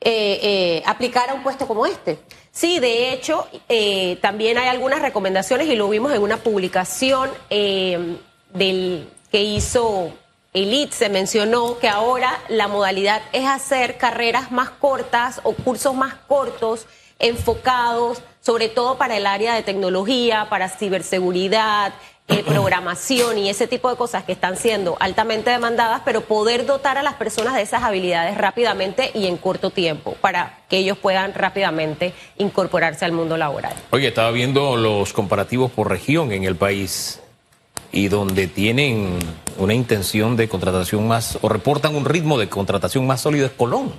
eh, 0.00 0.40
eh, 0.42 0.82
aplicar 0.86 1.28
a 1.28 1.34
un 1.34 1.42
puesto 1.42 1.68
como 1.68 1.84
este. 1.84 2.18
Sí, 2.52 2.80
de 2.80 3.12
hecho, 3.12 3.48
eh, 3.70 4.18
también 4.20 4.58
hay 4.58 4.68
algunas 4.68 5.00
recomendaciones 5.00 5.68
y 5.68 5.74
lo 5.74 5.88
vimos 5.88 6.12
en 6.12 6.20
una 6.20 6.36
publicación 6.36 7.30
eh, 7.48 8.18
del 8.52 9.08
que 9.30 9.42
hizo 9.42 10.12
Elite, 10.52 10.92
se 10.92 11.08
mencionó 11.08 11.78
que 11.78 11.88
ahora 11.88 12.38
la 12.48 12.68
modalidad 12.68 13.22
es 13.32 13.46
hacer 13.46 13.96
carreras 13.96 14.52
más 14.52 14.68
cortas 14.68 15.40
o 15.44 15.54
cursos 15.54 15.94
más 15.94 16.14
cortos 16.28 16.86
enfocados 17.18 18.22
sobre 18.42 18.68
todo 18.68 18.98
para 18.98 19.16
el 19.16 19.26
área 19.26 19.54
de 19.54 19.62
tecnología, 19.62 20.48
para 20.50 20.68
ciberseguridad, 20.68 21.94
eh, 22.28 22.44
programación 22.44 23.36
y 23.36 23.50
ese 23.50 23.66
tipo 23.66 23.90
de 23.90 23.96
cosas 23.96 24.24
que 24.24 24.32
están 24.32 24.56
siendo 24.56 24.96
altamente 25.00 25.50
demandadas, 25.50 26.02
pero 26.04 26.22
poder 26.22 26.66
dotar 26.66 26.96
a 26.96 27.02
las 27.02 27.14
personas 27.14 27.54
de 27.54 27.62
esas 27.62 27.82
habilidades 27.82 28.38
rápidamente 28.38 29.10
y 29.14 29.26
en 29.26 29.36
corto 29.36 29.70
tiempo 29.70 30.14
para 30.20 30.60
que 30.68 30.78
ellos 30.78 30.96
puedan 30.96 31.34
rápidamente 31.34 32.14
incorporarse 32.38 33.04
al 33.04 33.12
mundo 33.12 33.36
laboral. 33.36 33.74
Oye, 33.90 34.08
estaba 34.08 34.30
viendo 34.30 34.76
los 34.76 35.12
comparativos 35.12 35.70
por 35.72 35.90
región 35.90 36.32
en 36.32 36.44
el 36.44 36.56
país 36.56 37.20
y 37.90 38.08
donde 38.08 38.46
tienen 38.46 39.18
una 39.58 39.74
intención 39.74 40.36
de 40.36 40.48
contratación 40.48 41.06
más 41.06 41.38
o 41.42 41.48
reportan 41.48 41.94
un 41.94 42.04
ritmo 42.04 42.38
de 42.38 42.48
contratación 42.48 43.06
más 43.06 43.20
sólido 43.20 43.46
es 43.46 43.52
Colón. 43.52 43.92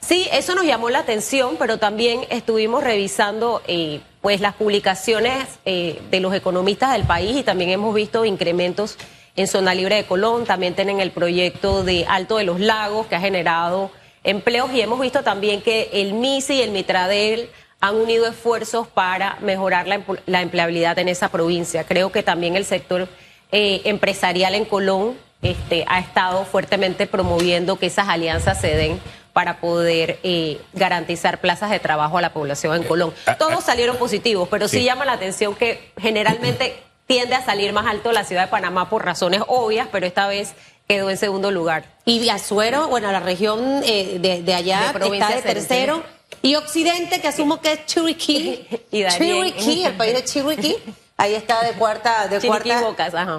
Sí, 0.00 0.28
eso 0.32 0.54
nos 0.54 0.64
llamó 0.66 0.90
la 0.90 1.00
atención, 1.00 1.56
pero 1.58 1.78
también 1.78 2.26
estuvimos 2.28 2.84
revisando 2.84 3.62
eh, 3.66 4.00
pues 4.20 4.40
las 4.40 4.54
publicaciones 4.54 5.46
eh, 5.64 6.00
de 6.10 6.20
los 6.20 6.34
economistas 6.34 6.92
del 6.92 7.04
país 7.04 7.36
y 7.36 7.42
también 7.42 7.70
hemos 7.70 7.94
visto 7.94 8.24
incrementos 8.24 8.98
en 9.36 9.48
zona 9.48 9.74
libre 9.74 9.96
de 9.96 10.04
Colón, 10.04 10.44
también 10.44 10.74
tienen 10.74 11.00
el 11.00 11.10
proyecto 11.10 11.82
de 11.82 12.06
Alto 12.08 12.36
de 12.36 12.44
los 12.44 12.60
Lagos 12.60 13.06
que 13.06 13.16
ha 13.16 13.20
generado 13.20 13.90
empleos 14.22 14.72
y 14.72 14.80
hemos 14.80 15.00
visto 15.00 15.22
también 15.22 15.60
que 15.60 15.90
el 15.92 16.14
MISI 16.14 16.54
y 16.54 16.62
el 16.62 16.70
Mitradel 16.70 17.50
han 17.80 17.96
unido 17.96 18.26
esfuerzos 18.26 18.86
para 18.86 19.36
mejorar 19.40 19.86
la, 19.86 20.40
empleabilidad 20.40 20.98
en 20.98 21.08
esa 21.08 21.28
provincia. 21.28 21.84
Creo 21.84 22.10
que 22.10 22.22
también 22.22 22.56
el 22.56 22.64
sector 22.64 23.08
eh, 23.52 23.82
empresarial 23.84 24.54
en 24.54 24.64
Colón 24.64 25.18
este, 25.42 25.84
ha 25.86 25.98
estado 25.98 26.46
fuertemente 26.46 27.06
promoviendo 27.06 27.76
que 27.76 27.86
esas 27.86 28.08
alianzas 28.08 28.58
se 28.58 28.74
den 28.74 29.00
para 29.34 29.60
poder 29.60 30.20
eh, 30.22 30.60
garantizar 30.72 31.40
plazas 31.40 31.68
de 31.68 31.80
trabajo 31.80 32.16
a 32.16 32.22
la 32.22 32.32
población 32.32 32.76
en 32.76 32.84
Colón. 32.84 33.12
Ah, 33.26 33.36
Todos 33.36 33.58
ah. 33.58 33.60
salieron 33.60 33.96
positivos, 33.96 34.48
pero 34.48 34.68
sí. 34.68 34.82
llama 34.82 35.04
la 35.04 35.12
atención 35.12 35.54
que 35.54 35.90
generalmente 36.00 36.76
tiende 37.06 37.34
a 37.34 37.44
salir 37.44 37.72
más 37.72 37.86
alto 37.86 38.12
la 38.12 38.24
ciudad 38.24 38.44
de 38.44 38.48
Panamá 38.48 38.88
por 38.88 39.04
razones 39.04 39.42
obvias, 39.48 39.88
pero 39.90 40.06
esta 40.06 40.28
vez 40.28 40.54
quedó 40.88 41.10
en 41.10 41.18
segundo 41.18 41.50
lugar. 41.50 41.84
Y 42.04 42.26
Azuero, 42.28 42.88
bueno, 42.88 43.10
la 43.10 43.20
región 43.20 43.82
eh, 43.84 44.18
de, 44.20 44.54
allá 44.54 44.92
está 44.92 45.28
de 45.34 45.42
tercero. 45.42 46.02
Y 46.40 46.54
Occidente, 46.54 47.20
que 47.20 47.28
asumo 47.28 47.60
que 47.60 47.72
es 47.72 47.86
Chiriquí. 47.86 48.66
Chiriquí, 48.90 49.84
el 49.84 49.94
país 49.94 50.14
de 50.14 50.24
Chiriquí. 50.24 50.76
Ahí 51.16 51.34
está 51.34 51.62
de 51.62 51.74
cuarta, 51.74 52.26
de 52.26 52.40
cuarta, 52.40 52.80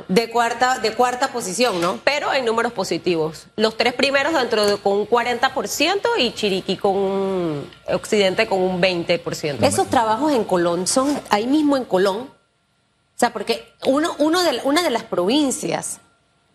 de 0.08 0.30
cuarta, 0.30 0.80
de 0.80 0.94
cuarta 0.94 1.28
posición, 1.28 1.82
¿no? 1.82 2.00
Pero 2.06 2.34
en 2.34 2.46
números 2.46 2.72
positivos. 2.72 3.48
Los 3.58 3.76
tres 3.76 3.94
primeros 3.94 4.34
dentro 4.34 4.66
de 4.66 4.78
con 4.78 4.94
un 4.94 5.10
40% 5.10 6.02
y 6.18 6.32
Chiriquí 6.32 6.78
con 6.78 6.96
un 6.96 7.72
Occidente 7.90 8.48
con 8.48 8.62
un 8.62 8.82
20%. 8.82 9.62
Esos 9.62 9.90
trabajos 9.90 10.32
en 10.32 10.46
Colón 10.46 10.88
son 10.88 11.20
ahí 11.30 11.48
mismo 11.48 11.76
en 11.76 11.84
Colón. 11.84 12.30
O 12.30 13.18
sea, 13.18 13.34
porque 13.34 13.74
uno, 13.86 14.16
uno 14.20 14.42
de, 14.42 14.62
una 14.64 14.82
de 14.82 14.90
las 14.90 15.04
provincias 15.04 16.00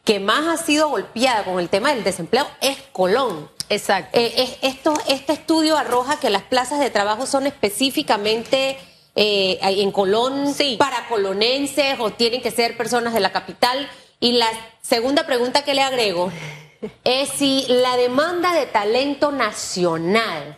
que 0.04 0.20
más 0.20 0.46
ha 0.46 0.64
sido 0.64 0.88
golpeada 0.88 1.44
con 1.44 1.60
el 1.60 1.68
tema 1.68 1.94
del 1.94 2.02
desempleo 2.02 2.46
es 2.62 2.78
Colón. 2.92 3.50
Exacto. 3.68 4.18
Eh, 4.18 4.58
esto, 4.62 4.94
este 5.06 5.34
estudio 5.34 5.76
arroja 5.76 6.18
que 6.18 6.30
las 6.30 6.42
plazas 6.42 6.80
de 6.80 6.88
trabajo 6.88 7.26
son 7.26 7.46
específicamente 7.46 8.78
eh, 9.22 9.58
en 9.60 9.92
Colón 9.92 10.54
para 10.78 11.06
colonenses 11.06 12.00
o 12.00 12.10
tienen 12.10 12.40
que 12.40 12.50
ser 12.50 12.78
personas 12.78 13.12
de 13.12 13.20
la 13.20 13.32
capital? 13.32 13.86
Y 14.18 14.32
la 14.32 14.48
segunda 14.80 15.26
pregunta 15.26 15.62
que 15.62 15.74
le 15.74 15.82
agrego 15.82 16.32
es 17.04 17.28
si 17.28 17.66
la 17.68 17.98
demanda 17.98 18.54
de 18.54 18.64
talento 18.64 19.30
nacional, 19.30 20.56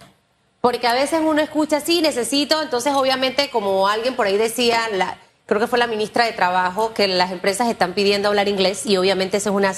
porque 0.60 0.86
a 0.86 0.94
veces 0.94 1.20
uno 1.24 1.40
escucha, 1.40 1.80
sí, 1.80 2.02
necesito, 2.02 2.62
entonces 2.62 2.92
obviamente 2.94 3.50
como 3.50 3.88
alguien 3.88 4.14
por 4.14 4.28
ahí 4.28 4.36
decía, 4.36 4.88
la, 4.92 5.18
creo 5.46 5.58
que 5.58 5.66
fue 5.66 5.80
la 5.80 5.88
ministra 5.88 6.24
de 6.24 6.32
Trabajo, 6.32 6.94
que 6.94 7.08
las 7.08 7.32
empresas 7.32 7.68
están 7.68 7.94
pidiendo 7.94 8.28
hablar 8.28 8.46
inglés 8.46 8.86
y 8.86 8.96
obviamente 8.96 9.38
esa 9.38 9.50
es 9.50 9.56
una, 9.56 9.74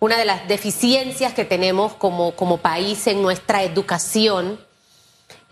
una 0.00 0.18
de 0.18 0.24
las 0.24 0.48
deficiencias 0.48 1.34
que 1.34 1.44
tenemos 1.44 1.94
como, 1.94 2.34
como 2.34 2.56
país 2.56 3.06
en 3.06 3.22
nuestra 3.22 3.62
educación. 3.62 4.58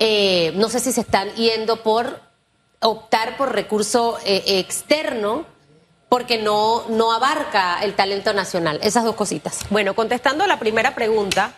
Eh, 0.01 0.53
no 0.57 0.69
sé 0.69 0.81
si 0.81 0.91
se 0.91 1.03
están 1.03 1.33
yendo 1.37 1.85
por 1.85 2.32
optar 2.83 3.37
por 3.37 3.55
recurso 3.55 4.19
eh, 4.25 4.43
externo 4.59 5.47
porque 6.09 6.37
no, 6.37 6.85
no 6.89 7.13
abarca 7.13 7.83
el 7.83 7.95
talento 7.95 8.35
nacional. 8.35 8.79
Esas 8.83 9.05
dos 9.05 9.15
cositas. 9.15 9.61
Bueno, 9.71 9.95
contestando 9.95 10.45
a 10.45 10.47
la 10.47 10.59
primera 10.59 10.95
pregunta, 10.95 11.55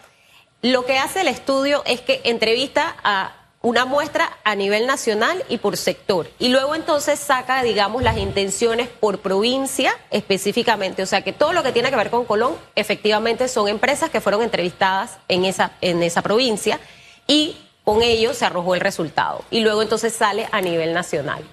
lo 0.62 0.84
que 0.84 0.98
hace 0.98 1.22
el 1.22 1.28
estudio 1.28 1.82
es 1.86 2.00
que 2.00 2.20
entrevista 2.24 2.94
a 3.02 3.32
una 3.64 3.86
muestra 3.86 4.30
a 4.44 4.54
nivel 4.54 4.86
nacional 4.86 5.42
y 5.48 5.56
por 5.56 5.78
sector. 5.78 6.30
Y 6.38 6.50
luego 6.50 6.74
entonces 6.74 7.18
saca, 7.18 7.62
digamos, 7.62 8.02
las 8.02 8.18
intenciones 8.18 8.88
por 8.88 9.20
provincia 9.20 9.92
específicamente. 10.10 11.02
O 11.02 11.06
sea 11.06 11.22
que 11.22 11.32
todo 11.32 11.54
lo 11.54 11.62
que 11.62 11.72
tiene 11.72 11.88
que 11.90 11.96
ver 11.96 12.10
con 12.10 12.26
Colón, 12.26 12.56
efectivamente 12.76 13.48
son 13.48 13.68
empresas 13.68 14.10
que 14.10 14.20
fueron 14.20 14.42
entrevistadas 14.42 15.16
en 15.28 15.46
esa, 15.46 15.72
en 15.80 16.02
esa 16.02 16.20
provincia. 16.20 16.78
Y 17.26 17.56
con 17.84 18.02
ello 18.02 18.34
se 18.34 18.46
arrojó 18.46 18.74
el 18.74 18.80
resultado 18.80 19.44
y 19.50 19.60
luego 19.60 19.82
entonces 19.82 20.12
sale 20.14 20.48
a 20.50 20.60
nivel 20.60 20.94
nacional. 20.94 21.44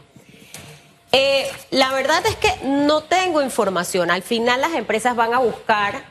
Eh, 1.11 1.45
la 1.71 1.91
verdad 1.91 2.25
es 2.25 2.37
que 2.37 2.53
no 2.63 3.03
tengo 3.03 3.41
información. 3.41 4.09
Al 4.11 4.23
final 4.23 4.61
las 4.61 4.73
empresas 4.73 5.15
van 5.15 5.33
a 5.33 5.39
buscar 5.39 6.03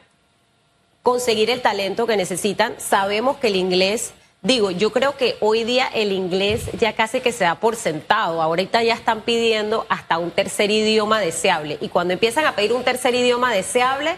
conseguir 1.03 1.49
el 1.49 1.63
talento 1.63 2.07
que 2.07 2.19
necesitan. 2.19 2.75
Sabemos 2.79 3.39
que 3.39 3.47
el 3.47 3.57
inglés, 3.57 4.13
digo, 4.43 4.71
yo 4.71 4.93
creo 4.93 5.17
que 5.17 5.37
hoy 5.41 5.65
día 5.65 5.89
el 5.95 6.13
inglés 6.13 6.69
ya 6.79 6.93
casi 6.93 7.23
que 7.23 7.33
se 7.33 7.45
da 7.45 7.55
por 7.55 7.77
sentado. 7.77 8.43
Ahorita 8.43 8.83
ya 8.83 8.93
están 8.93 9.23
pidiendo 9.23 9.87
hasta 9.89 10.19
un 10.19 10.31
tercer 10.31 10.71
idioma 10.71 11.19
deseable. 11.19 11.79
Y 11.81 11.89
cuando 11.89 12.13
empiezan 12.13 12.45
a 12.45 12.55
pedir 12.55 12.75
un 12.75 12.85
tercer 12.85 13.15
idioma 13.15 13.55
deseable, 13.55 14.17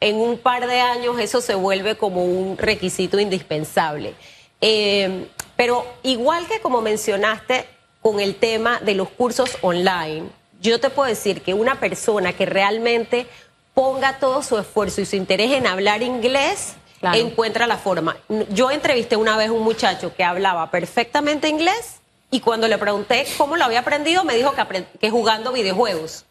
en 0.00 0.16
un 0.16 0.36
par 0.36 0.66
de 0.66 0.80
años 0.80 1.18
eso 1.18 1.40
se 1.40 1.54
vuelve 1.54 1.96
como 1.96 2.22
un 2.22 2.58
requisito 2.58 3.18
indispensable. 3.18 4.14
Eh, 4.60 5.26
pero 5.56 5.86
igual 6.02 6.46
que 6.46 6.60
como 6.60 6.80
mencionaste 6.80 7.66
con 8.00 8.20
el 8.20 8.34
tema 8.36 8.80
de 8.80 8.94
los 8.94 9.08
cursos 9.10 9.58
online, 9.62 10.28
yo 10.60 10.80
te 10.80 10.90
puedo 10.90 11.08
decir 11.08 11.42
que 11.42 11.54
una 11.54 11.80
persona 11.80 12.32
que 12.32 12.46
realmente 12.46 13.26
ponga 13.74 14.18
todo 14.18 14.42
su 14.42 14.58
esfuerzo 14.58 15.00
y 15.00 15.06
su 15.06 15.16
interés 15.16 15.52
en 15.52 15.66
hablar 15.66 16.02
inglés, 16.02 16.74
encuentra 17.02 17.66
la 17.66 17.78
forma. 17.78 18.16
Yo 18.50 18.70
entrevisté 18.70 19.16
una 19.16 19.36
vez 19.36 19.48
a 19.48 19.52
un 19.52 19.62
muchacho 19.62 20.14
que 20.14 20.22
hablaba 20.22 20.70
perfectamente 20.70 21.48
inglés 21.48 22.00
y 22.30 22.40
cuando 22.40 22.68
le 22.68 22.76
pregunté 22.76 23.26
cómo 23.38 23.56
lo 23.56 23.64
había 23.64 23.80
aprendido, 23.80 24.22
me 24.24 24.34
dijo 24.34 24.52
que, 24.52 24.84
que 25.00 25.10
jugando 25.10 25.52
videojuegos 25.52 26.26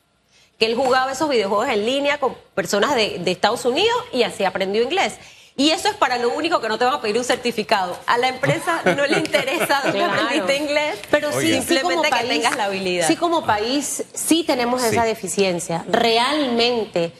que 0.59 0.65
él 0.65 0.75
jugaba 0.75 1.13
esos 1.13 1.29
videojuegos 1.29 1.69
en 1.69 1.85
línea 1.85 2.19
con 2.19 2.35
personas 2.53 2.93
de, 2.93 3.19
de 3.19 3.31
Estados 3.31 3.63
Unidos 3.63 3.97
y 4.11 4.23
así 4.23 4.43
aprendió 4.43 4.83
inglés. 4.83 5.15
Y 5.59 5.71
eso 5.71 5.89
es 5.89 5.95
para 5.95 6.17
lo 6.17 6.29
único 6.29 6.61
que 6.61 6.69
no 6.69 6.77
te 6.77 6.85
van 6.85 6.93
a 6.93 7.01
pedir 7.01 7.17
un 7.17 7.25
certificado. 7.25 7.97
A 8.05 8.17
la 8.17 8.29
empresa 8.29 8.81
no 8.95 9.05
le 9.05 9.17
interesa 9.17 9.81
dónde 9.83 9.99
Claro. 10.05 10.13
aprendiste 10.13 10.55
inglés, 10.55 10.95
Pero 11.11 11.33
sí, 11.33 11.47
sí 11.47 11.53
simplemente 11.55 12.09
que 12.11 12.27
tengas 12.29 12.55
la 12.55 12.63
habilidad. 12.63 13.05
Sí, 13.05 13.17
como 13.17 13.45
país, 13.45 14.05
sí 14.13 14.45
tenemos 14.45 14.81
esa 14.81 15.03
deficiencia. 15.03 15.83
Realmente, 15.89 17.11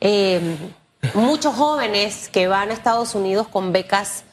eh, 0.00 0.40
muchos 1.14 1.54
jóvenes 1.54 2.28
que 2.30 2.48
van 2.48 2.70
a 2.70 2.74
Estados 2.74 3.14
Unidos 3.14 3.46
con 3.46 3.70
becas, 3.70 4.24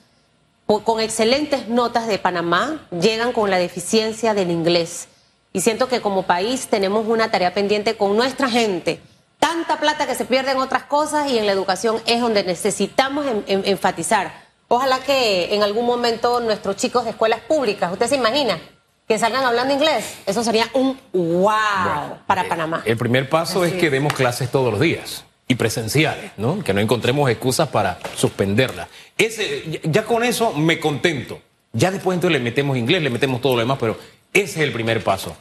con 0.66 1.00
excelentes 1.00 1.68
notas 1.68 2.08
de 2.08 2.18
Panamá, 2.18 2.88
llegan 2.90 3.32
con 3.32 3.52
la 3.52 3.60
deficiencia 3.60 4.34
del 4.34 4.50
inglés. 4.50 5.08
Y 5.54 5.62
siento 5.62 5.88
que 5.88 6.02
como 6.02 6.24
país 6.24 6.66
tenemos 6.66 7.06
una 7.06 7.30
tarea 7.30 7.54
pendiente 7.54 7.96
con 7.96 8.18
nuestra 8.18 8.50
gente. 8.50 9.02
Tanta 9.42 9.80
plata 9.80 10.06
que 10.06 10.14
se 10.14 10.24
pierde 10.26 10.52
en 10.52 10.60
otras 10.60 10.84
cosas 10.84 11.30
y 11.32 11.38
en 11.40 11.48
la 11.48 11.52
educación 11.52 11.98
es 12.06 12.22
donde 12.22 12.44
necesitamos 12.44 13.26
en- 13.26 13.44
en- 13.48 13.64
enfatizar. 13.66 14.32
Ojalá 14.68 15.00
que 15.00 15.54
en 15.56 15.64
algún 15.64 15.86
momento 15.86 16.40
nuestros 16.40 16.76
chicos 16.78 17.04
de 17.06 17.10
escuelas 17.10 17.40
públicas, 17.42 17.92
¿usted 17.92 18.08
se 18.08 18.16
imagina? 18.18 18.60
Que 19.08 19.18
salgan 19.18 19.44
hablando 19.44 19.74
inglés. 19.74 20.06
Eso 20.28 20.44
sería 20.44 20.70
un 20.74 20.98
wow 21.12 22.18
para 22.28 22.48
Panamá. 22.48 22.84
El 22.86 22.98
primer 22.98 23.28
paso 23.30 23.66
es 23.66 23.74
que 23.74 23.90
demos 23.90 24.14
clases 24.14 24.50
todos 24.52 24.72
los 24.72 24.80
días 24.80 25.26
y 25.48 25.56
presenciales, 25.56 26.32
¿no? 26.38 26.64
Que 26.64 26.74
no 26.74 26.80
encontremos 26.80 27.30
excusas 27.30 27.68
para 27.70 27.98
suspenderlas. 28.16 28.88
Ese, 29.18 29.82
ya 29.84 30.04
con 30.06 30.24
eso 30.24 30.54
me 30.54 30.80
contento. 30.80 31.42
Ya 31.74 31.90
después 31.92 32.16
entonces 32.16 32.38
le 32.40 32.44
metemos 32.44 32.78
inglés, 32.78 33.02
le 33.02 33.10
metemos 33.10 33.42
todo 33.42 33.54
lo 33.56 33.60
demás, 33.60 33.78
pero 33.80 33.98
ese 34.34 34.60
es 34.60 34.68
el 34.68 34.72
primer 34.72 35.04
paso. 35.04 35.36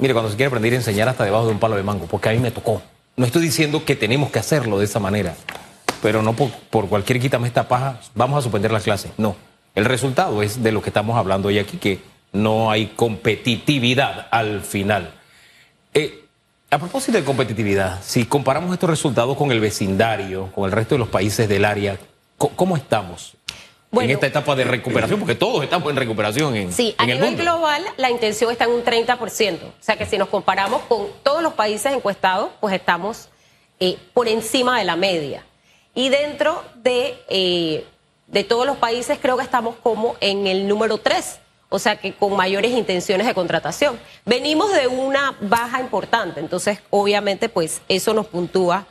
Mire, 0.00 0.14
cuando 0.14 0.30
se 0.30 0.36
quiere 0.36 0.46
aprender 0.46 0.72
a 0.72 0.76
enseñar 0.76 1.08
hasta 1.08 1.24
debajo 1.24 1.46
de 1.46 1.52
un 1.52 1.58
palo 1.58 1.76
de 1.76 1.82
mango, 1.82 2.06
porque 2.06 2.30
a 2.30 2.32
mí 2.32 2.38
me 2.38 2.50
tocó. 2.50 2.80
No 3.16 3.26
estoy 3.26 3.42
diciendo 3.42 3.84
que 3.84 3.96
tenemos 3.96 4.30
que 4.30 4.38
hacerlo 4.38 4.78
de 4.78 4.86
esa 4.86 4.98
manera, 4.98 5.34
pero 6.00 6.22
no 6.22 6.32
por, 6.32 6.50
por 6.70 6.88
cualquier 6.88 7.20
quítame 7.20 7.46
esta 7.46 7.68
paja, 7.68 8.00
vamos 8.14 8.38
a 8.38 8.42
suspender 8.42 8.72
las 8.72 8.82
clases. 8.82 9.12
No. 9.18 9.36
El 9.74 9.84
resultado 9.84 10.42
es 10.42 10.62
de 10.62 10.72
lo 10.72 10.80
que 10.80 10.88
estamos 10.88 11.18
hablando 11.18 11.48
hoy 11.48 11.58
aquí, 11.58 11.76
que 11.76 12.00
no 12.32 12.70
hay 12.70 12.86
competitividad 12.96 14.26
al 14.30 14.62
final. 14.62 15.12
Eh, 15.92 16.24
a 16.70 16.78
propósito 16.78 17.18
de 17.18 17.24
competitividad, 17.24 18.00
si 18.02 18.24
comparamos 18.24 18.72
estos 18.72 18.88
resultados 18.88 19.36
con 19.36 19.52
el 19.52 19.60
vecindario, 19.60 20.50
con 20.54 20.64
el 20.64 20.72
resto 20.72 20.94
de 20.94 21.00
los 21.00 21.08
países 21.08 21.46
del 21.46 21.66
área, 21.66 21.98
¿cómo 22.38 22.76
estamos 22.76 23.36
Bueno. 23.90 24.08
en 24.10 24.14
esta 24.14 24.26
etapa 24.28 24.54
de 24.54 24.64
recuperación? 24.64 25.18
Porque 25.18 25.34
todos 25.34 25.64
estamos 25.64 25.90
en 25.90 25.96
recuperación 25.96 26.54
en, 26.54 26.72
Sí, 26.72 26.94
a 26.96 27.04
en 27.04 27.10
el 27.10 27.16
nivel 27.16 27.30
mundo. 27.36 27.42
global 27.44 27.84
la 27.96 28.10
intención 28.10 28.50
está 28.52 28.64
en 28.64 28.70
un 28.70 28.84
30%. 28.84 29.58
O 29.64 29.72
sea 29.80 29.96
que 29.96 30.06
si 30.06 30.16
nos 30.16 30.28
comparamos 30.28 30.82
con 30.82 31.08
todos 31.22 31.42
los 31.42 31.54
países 31.54 31.92
encuestados, 31.92 32.50
pues 32.60 32.74
estamos 32.74 33.28
eh, 33.80 33.96
por 34.14 34.28
encima 34.28 34.78
de 34.78 34.84
la 34.84 34.94
media. 34.96 35.44
Y 35.94 36.08
dentro 36.08 36.62
de, 36.76 37.18
eh, 37.28 37.84
de 38.28 38.44
todos 38.44 38.64
los 38.64 38.76
países 38.76 39.18
creo 39.20 39.36
que 39.36 39.42
estamos 39.42 39.74
como 39.82 40.14
en 40.20 40.46
el 40.46 40.68
número 40.68 40.98
3. 40.98 41.40
O 41.68 41.78
sea 41.78 41.96
que 41.96 42.12
con 42.12 42.36
mayores 42.36 42.72
intenciones 42.72 43.26
de 43.26 43.34
contratación. 43.34 43.98
Venimos 44.24 44.72
de 44.72 44.86
una 44.88 45.36
baja 45.40 45.80
importante, 45.80 46.38
entonces 46.40 46.78
obviamente 46.90 47.48
pues 47.48 47.80
eso 47.88 48.12
nos 48.14 48.26
puntúa 48.26 48.86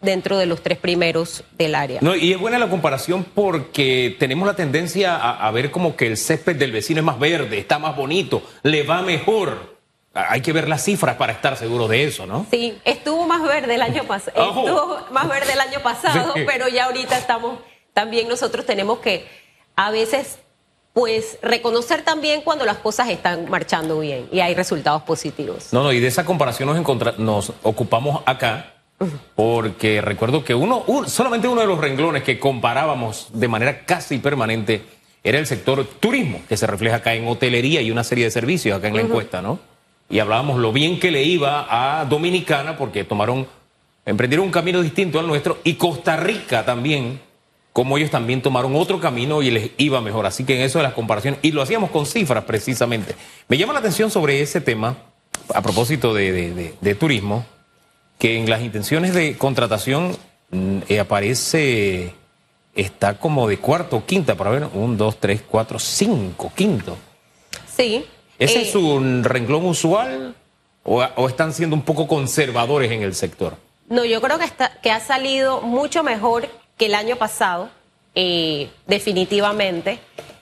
dentro 0.00 0.38
de 0.38 0.46
los 0.46 0.62
tres 0.62 0.78
primeros 0.78 1.44
del 1.58 1.74
área. 1.74 2.00
No, 2.02 2.16
y 2.16 2.32
es 2.32 2.38
buena 2.38 2.58
la 2.58 2.68
comparación 2.68 3.24
porque 3.24 4.16
tenemos 4.18 4.46
la 4.46 4.54
tendencia 4.56 5.16
a, 5.16 5.46
a 5.46 5.50
ver 5.50 5.70
como 5.70 5.94
que 5.96 6.06
el 6.06 6.16
césped 6.16 6.56
del 6.56 6.72
vecino 6.72 7.00
es 7.00 7.04
más 7.04 7.18
verde, 7.18 7.58
está 7.58 7.78
más 7.78 7.96
bonito, 7.96 8.42
le 8.62 8.82
va 8.82 9.02
mejor. 9.02 9.78
Hay 10.12 10.40
que 10.40 10.52
ver 10.52 10.68
las 10.68 10.82
cifras 10.84 11.16
para 11.16 11.32
estar 11.32 11.56
seguro 11.56 11.86
de 11.86 12.02
eso, 12.04 12.26
¿no? 12.26 12.44
Sí, 12.50 12.76
estuvo 12.84 13.26
más 13.28 13.42
verde 13.42 13.76
el 13.76 13.82
año 13.82 14.04
pasado, 14.04 14.48
estuvo 14.48 14.98
más 15.12 15.28
verde 15.28 15.52
el 15.52 15.60
año 15.60 15.80
pasado, 15.82 16.32
Sí. 16.34 16.42
pero 16.46 16.66
ya 16.68 16.86
ahorita 16.86 17.16
estamos, 17.16 17.60
también 17.94 18.26
nosotros 18.26 18.66
tenemos 18.66 18.98
que 18.98 19.28
a 19.76 19.90
veces, 19.92 20.38
pues, 20.94 21.38
reconocer 21.42 22.02
también 22.02 22.40
cuando 22.42 22.64
las 22.64 22.78
cosas 22.78 23.08
están 23.08 23.48
marchando 23.48 24.00
bien 24.00 24.28
y 24.32 24.40
hay 24.40 24.54
resultados 24.54 25.02
positivos. 25.02 25.72
No, 25.72 25.82
no, 25.84 25.92
y 25.92 26.00
de 26.00 26.08
esa 26.08 26.24
comparación 26.24 26.68
nos, 26.68 27.18
nos 27.18 27.52
ocupamos 27.62 28.22
acá, 28.26 28.74
porque 29.34 30.00
recuerdo 30.00 30.44
que 30.44 30.54
uno, 30.54 30.84
un- 30.86 31.08
solamente 31.08 31.48
uno 31.48 31.60
de 31.60 31.66
los 31.66 31.78
renglones 31.80 32.22
que 32.22 32.38
comparábamos 32.38 33.28
de 33.32 33.48
manera 33.48 33.84
casi 33.84 34.18
permanente 34.18 34.82
era 35.22 35.38
el 35.38 35.46
sector 35.46 35.84
turismo, 35.84 36.40
que 36.48 36.56
se 36.56 36.66
refleja 36.66 36.96
acá 36.96 37.14
en 37.14 37.26
hotelería 37.26 37.82
y 37.82 37.90
una 37.90 38.04
serie 38.04 38.24
de 38.24 38.30
servicios 38.30 38.76
acá 38.78 38.88
en 38.88 38.94
la 38.96 39.02
encuesta, 39.02 39.42
¿no? 39.42 39.58
Y 40.08 40.18
hablábamos 40.18 40.58
lo 40.58 40.72
bien 40.72 40.98
que 40.98 41.10
le 41.10 41.22
iba 41.22 41.66
a 42.00 42.04
Dominicana, 42.06 42.76
porque 42.76 43.04
tomaron, 43.04 43.46
emprendieron 44.06 44.46
un 44.46 44.52
camino 44.52 44.80
distinto 44.82 45.20
al 45.20 45.26
nuestro, 45.26 45.58
y 45.62 45.74
Costa 45.74 46.16
Rica 46.16 46.64
también, 46.64 47.20
como 47.72 47.96
ellos 47.96 48.10
también 48.10 48.42
tomaron 48.42 48.74
otro 48.74 48.98
camino 48.98 49.40
y 49.42 49.50
les 49.50 49.70
iba 49.76 50.00
mejor. 50.00 50.26
Así 50.26 50.44
que 50.44 50.56
en 50.56 50.62
eso 50.62 50.78
de 50.78 50.84
las 50.84 50.94
comparaciones, 50.94 51.38
y 51.42 51.52
lo 51.52 51.62
hacíamos 51.62 51.90
con 51.90 52.06
cifras 52.06 52.44
precisamente. 52.44 53.14
Me 53.48 53.56
llama 53.56 53.72
la 53.74 53.78
atención 53.80 54.10
sobre 54.10 54.40
ese 54.42 54.60
tema, 54.60 54.96
a 55.54 55.62
propósito 55.62 56.12
de, 56.12 56.32
de- 56.32 56.54
de- 56.54 56.74
de 56.80 56.94
turismo, 56.96 57.44
que 58.20 58.36
en 58.38 58.48
las 58.48 58.60
intenciones 58.60 59.14
de 59.14 59.36
contratación 59.36 60.16
mm, 60.50 60.80
eh, 60.88 61.00
aparece, 61.00 62.14
está 62.74 63.18
como 63.18 63.48
de 63.48 63.56
cuarto 63.56 63.96
o 63.96 64.04
quinta, 64.04 64.36
para 64.36 64.50
ver, 64.50 64.68
un, 64.74 64.96
dos, 64.98 65.18
tres, 65.18 65.42
cuatro, 65.48 65.78
cinco, 65.78 66.52
quinto. 66.54 66.98
Sí. 67.74 68.04
¿Ese 68.38 68.58
eh, 68.58 68.62
es 68.62 68.74
un 68.74 69.24
renglón 69.24 69.64
usual 69.64 70.34
o, 70.84 71.02
o 71.02 71.28
están 71.28 71.54
siendo 71.54 71.74
un 71.74 71.82
poco 71.82 72.06
conservadores 72.06 72.92
en 72.92 73.02
el 73.02 73.14
sector? 73.14 73.56
No, 73.88 74.04
yo 74.04 74.20
creo 74.20 74.38
que, 74.38 74.44
está, 74.44 74.78
que 74.82 74.90
ha 74.90 75.00
salido 75.00 75.62
mucho 75.62 76.02
mejor 76.02 76.46
que 76.76 76.86
el 76.86 76.94
año 76.94 77.16
pasado, 77.16 77.70
eh, 78.14 78.68
definitivamente. 78.86 79.98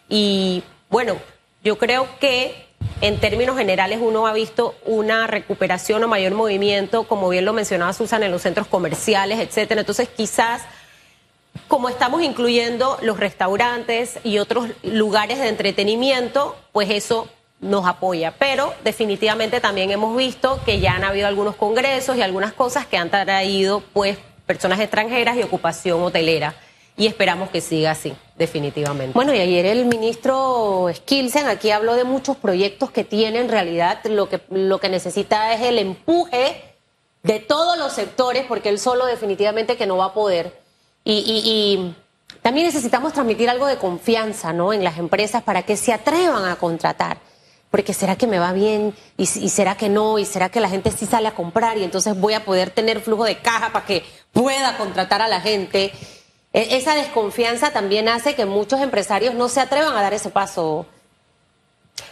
Y 0.09 0.65
bueno, 0.91 1.17
yo 1.63 1.79
creo 1.79 2.09
que 2.19 2.68
en 3.01 3.19
términos 3.21 3.57
generales 3.57 3.99
uno 4.03 4.27
ha 4.27 4.33
visto 4.33 4.75
una 4.85 5.27
recuperación 5.27 6.03
o 6.05 6.09
mayor 6.09 6.35
movimiento, 6.35 7.05
como 7.05 7.29
bien 7.29 7.45
lo 7.45 7.53
mencionaba 7.53 7.93
Susan, 7.93 8.23
en 8.23 8.33
los 8.33 8.43
centros 8.43 8.67
comerciales, 8.67 9.39
etcétera. 9.39 9.81
Entonces, 9.81 10.09
quizás 10.09 10.63
como 11.69 11.89
estamos 11.89 12.23
incluyendo 12.23 12.99
los 13.03 13.19
restaurantes 13.19 14.19
y 14.25 14.39
otros 14.39 14.69
lugares 14.83 15.39
de 15.39 15.49
entretenimiento, 15.49 16.57
pues 16.73 16.91
eso 16.91 17.29
nos 17.61 17.87
apoya. 17.87 18.35
Pero 18.39 18.75
definitivamente 18.85 19.61
también 19.61 19.91
hemos 19.91 20.17
visto 20.17 20.61
que 20.65 20.81
ya 20.81 20.95
han 20.95 21.05
habido 21.05 21.27
algunos 21.27 21.57
congresos 21.57 22.17
y 22.17 22.23
algunas 22.23 22.53
cosas 22.53 22.87
que 22.87 22.97
han 22.97 23.11
traído 23.11 23.81
pues 23.93 24.19
personas 24.47 24.81
extranjeras 24.81 25.37
y 25.37 25.43
ocupación 25.43 26.03
hotelera. 26.03 26.55
Y 26.99 27.07
esperamos 27.07 27.51
que 27.51 27.61
siga 27.61 27.93
así, 27.93 28.13
definitivamente. 28.37 29.13
Bueno, 29.15 29.33
y 29.33 29.39
ayer 29.39 29.65
el 29.67 29.87
ministro 29.87 30.91
Skilsen 30.93 31.47
aquí 31.47 31.71
habló 31.71 31.95
de 31.95 32.03
muchos 32.03 32.37
proyectos 32.37 32.91
que 32.91 33.05
tiene 33.05 33.39
en 33.39 33.49
realidad. 33.49 34.05
Lo 34.05 34.29
que, 34.29 34.41
lo 34.51 34.81
que 34.81 34.89
necesita 34.89 35.55
es 35.55 35.63
el 35.63 35.79
empuje 35.79 36.75
de 37.23 37.39
todos 37.39 37.79
los 37.79 37.93
sectores, 37.93 38.47
porque 38.49 38.69
él 38.69 38.81
solo 38.81 39.07
definitivamente 39.07 39.77
que 39.77 39.87
no 39.87 39.97
va 39.97 40.07
a 40.07 40.13
poder. 40.13 40.61
Y, 41.05 41.95
también 42.43 42.67
necesitamos 42.67 43.13
transmitir 43.13 43.49
algo 43.49 43.67
de 43.67 43.79
confianza 43.79 44.53
¿no? 44.53 44.73
en 44.73 44.85
las 44.85 44.99
empresas 44.99 45.43
para 45.43 45.63
que 45.63 45.77
se 45.77 45.93
atrevan 45.93 46.45
a 46.45 46.57
contratar. 46.57 47.19
Porque 47.71 47.93
será 47.93 48.17
que 48.17 48.27
me 48.27 48.39
va 48.39 48.53
bien 48.53 48.95
y 49.17 49.27
será 49.27 49.77
que 49.77 49.89
no, 49.89 50.19
y 50.19 50.25
será 50.25 50.49
que 50.49 50.61
la 50.61 50.71
gente 50.71 50.91
sí 50.91 51.05
sale 51.05 51.29
a 51.29 51.35
comprar 51.35 51.77
y 51.77 51.85
entonces 51.85 52.19
voy 52.19 52.33
a 52.33 52.45
poder 52.45 52.71
tener 52.71 53.01
flujo 53.01 53.25
de 53.25 53.39
caja 53.39 53.73
para 53.73 53.85
que 53.85 54.05
pueda 54.33 54.79
contratar 54.79 55.21
a 55.21 55.29
la 55.29 55.41
gente. 55.41 55.93
E- 56.53 56.77
Esa 56.77 56.95
desconfianza 56.95 57.73
también 57.73 58.09
hace 58.09 58.35
que 58.35 58.47
muchos 58.47 58.81
empresarios 58.81 59.35
no 59.35 59.49
se 59.49 59.61
atrevan 59.61 59.97
a 59.97 60.03
dar 60.03 60.15
ese 60.15 60.31
paso. 60.31 60.87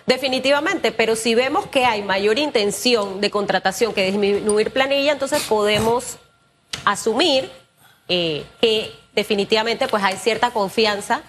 Definitivamente, 0.07 0.92
pero 0.92 1.16
si 1.16 1.35
vemos 1.35 1.66
que 1.66 1.85
hay 1.85 2.03
mayor 2.03 2.38
intención 2.38 3.20
de 3.20 3.31
contratación 3.31 3.92
que 3.92 4.07
disminuir 4.07 4.72
planilla, 4.72 5.12
entonces 5.12 5.42
podemos 5.42 6.18
asumir 6.85 7.51
eh, 8.09 8.44
que 8.61 8.92
definitivamente 9.14 9.88
pues 9.88 10.03
hay 10.05 10.16
cierta 10.16 10.51
confianza 10.51 11.22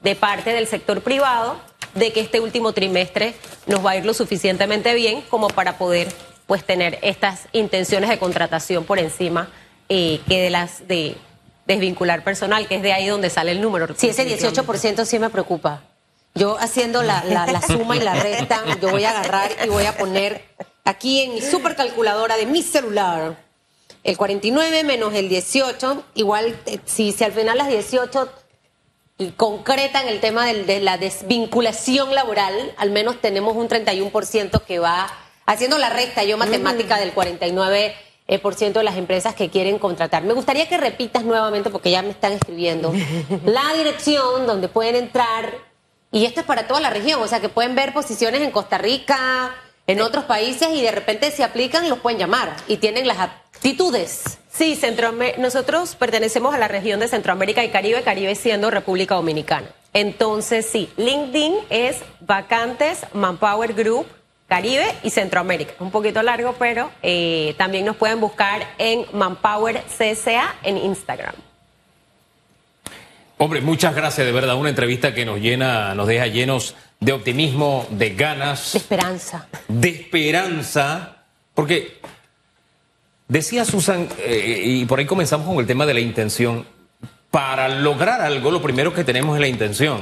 de 0.00 0.16
parte 0.16 0.52
del 0.52 0.66
sector 0.66 1.02
privado 1.02 1.56
de 1.94 2.12
que 2.12 2.20
este 2.20 2.40
último 2.40 2.72
trimestre 2.72 3.34
nos 3.66 3.84
va 3.84 3.92
a 3.92 3.96
ir 3.96 4.04
lo 4.04 4.14
suficientemente 4.14 4.94
bien 4.94 5.22
como 5.22 5.48
para 5.48 5.78
poder 5.78 6.08
pues 6.46 6.64
tener 6.64 6.98
estas 7.02 7.48
intenciones 7.52 8.10
de 8.10 8.18
contratación 8.18 8.84
por 8.84 8.98
encima 8.98 9.48
eh, 9.88 10.20
que 10.28 10.42
de 10.42 10.50
las 10.50 10.88
de 10.88 11.16
desvincular 11.66 12.22
personal, 12.24 12.66
que 12.68 12.76
es 12.76 12.82
de 12.82 12.92
ahí 12.92 13.06
donde 13.08 13.30
sale 13.30 13.52
el 13.52 13.60
número. 13.60 13.86
Sí, 13.96 14.08
ese 14.08 14.26
18% 14.26 15.04
sí 15.04 15.18
me 15.18 15.30
preocupa. 15.30 15.82
Yo 16.34 16.58
haciendo 16.58 17.02
la, 17.02 17.24
la- 17.24 17.46
la 17.46 17.62
suma 17.62 17.96
y 17.96 18.00
la 18.00 18.14
resta, 18.14 18.62
yo 18.80 18.90
voy 18.90 19.04
a 19.04 19.10
agarrar 19.10 19.50
y 19.64 19.68
voy 19.68 19.84
a 19.86 19.96
poner 19.96 20.44
aquí 20.84 21.20
en 21.20 21.34
mi 21.34 21.40
supercalculadora 21.42 22.36
de 22.36 22.46
mi 22.46 22.62
celular 22.62 23.36
el 24.02 24.16
49 24.18 24.84
menos 24.84 25.14
el 25.14 25.28
18, 25.28 26.04
igual 26.14 26.58
eh, 26.66 26.78
si, 26.84 27.12
si 27.12 27.24
al 27.24 27.32
final 27.32 27.56
las 27.56 27.68
18 27.68 28.28
y 29.16 29.30
concretan 29.30 30.08
el 30.08 30.20
tema 30.20 30.44
del- 30.46 30.66
de 30.66 30.80
la 30.80 30.98
desvinculación 30.98 32.14
laboral, 32.14 32.74
al 32.76 32.90
menos 32.90 33.20
tenemos 33.20 33.56
un 33.56 33.68
31% 33.68 34.60
que 34.64 34.78
va 34.80 35.06
haciendo 35.46 35.78
la 35.78 35.88
resta 35.90 36.24
yo 36.24 36.36
matemática 36.36 36.98
del 36.98 37.12
49 37.12 37.94
eh, 38.26 38.38
por 38.38 38.54
ciento 38.54 38.78
de 38.78 38.84
las 38.84 38.96
empresas 38.96 39.34
que 39.34 39.50
quieren 39.50 39.78
contratar. 39.78 40.24
Me 40.24 40.32
gustaría 40.32 40.68
que 40.68 40.78
repitas 40.78 41.24
nuevamente, 41.24 41.70
porque 41.70 41.90
ya 41.90 42.02
me 42.02 42.10
están 42.10 42.32
escribiendo, 42.32 42.92
la 43.44 43.72
dirección 43.76 44.46
donde 44.46 44.68
pueden 44.68 44.96
entrar, 44.96 45.52
y 46.10 46.24
esto 46.24 46.40
es 46.40 46.46
para 46.46 46.66
toda 46.66 46.80
la 46.80 46.90
región, 46.90 47.20
o 47.20 47.26
sea 47.26 47.40
que 47.40 47.48
pueden 47.48 47.74
ver 47.74 47.92
posiciones 47.92 48.40
en 48.40 48.50
Costa 48.50 48.78
Rica, 48.78 49.54
en 49.86 50.00
otros 50.00 50.24
países, 50.24 50.68
y 50.72 50.80
de 50.80 50.90
repente 50.90 51.30
si 51.30 51.42
aplican 51.42 51.88
los 51.88 51.98
pueden 51.98 52.18
llamar 52.18 52.56
y 52.68 52.78
tienen 52.78 53.06
las 53.06 53.18
aptitudes. 53.18 54.38
Sí, 54.50 54.76
Centroamérica, 54.76 55.40
nosotros 55.40 55.96
pertenecemos 55.96 56.54
a 56.54 56.58
la 56.58 56.68
región 56.68 57.00
de 57.00 57.08
Centroamérica 57.08 57.64
y 57.64 57.70
Caribe, 57.70 58.02
Caribe 58.02 58.34
siendo 58.36 58.70
República 58.70 59.16
Dominicana. 59.16 59.66
Entonces, 59.92 60.66
sí, 60.66 60.88
LinkedIn 60.96 61.54
es 61.70 61.98
vacantes 62.20 63.00
Manpower 63.12 63.74
Group 63.74 64.06
Caribe 64.48 64.86
y 65.02 65.10
Centroamérica. 65.10 65.74
Un 65.80 65.90
poquito 65.90 66.22
largo, 66.22 66.54
pero 66.58 66.90
eh, 67.02 67.54
también 67.56 67.84
nos 67.84 67.96
pueden 67.96 68.20
buscar 68.20 68.66
en 68.78 69.06
Manpower 69.12 69.82
CSA 69.86 70.54
en 70.62 70.76
Instagram. 70.76 71.34
Hombre, 73.38 73.60
muchas 73.60 73.94
gracias, 73.94 74.26
de 74.26 74.32
verdad. 74.32 74.56
Una 74.56 74.68
entrevista 74.68 75.12
que 75.12 75.24
nos 75.24 75.40
llena, 75.40 75.94
nos 75.94 76.06
deja 76.06 76.26
llenos 76.26 76.76
de 77.00 77.12
optimismo, 77.12 77.86
de 77.90 78.10
ganas. 78.10 78.72
De 78.72 78.78
esperanza. 78.78 79.48
De 79.66 79.88
esperanza. 79.88 81.16
Porque 81.54 82.00
decía 83.28 83.64
Susan, 83.64 84.08
eh, 84.18 84.62
y 84.64 84.84
por 84.84 84.98
ahí 84.98 85.06
comenzamos 85.06 85.46
con 85.46 85.58
el 85.58 85.66
tema 85.66 85.84
de 85.86 85.94
la 85.94 86.00
intención 86.00 86.66
para 87.34 87.68
lograr 87.68 88.20
algo, 88.20 88.52
lo 88.52 88.62
primero 88.62 88.94
que 88.94 89.02
tenemos 89.02 89.34
es 89.34 89.40
la 89.40 89.48
intención. 89.48 90.00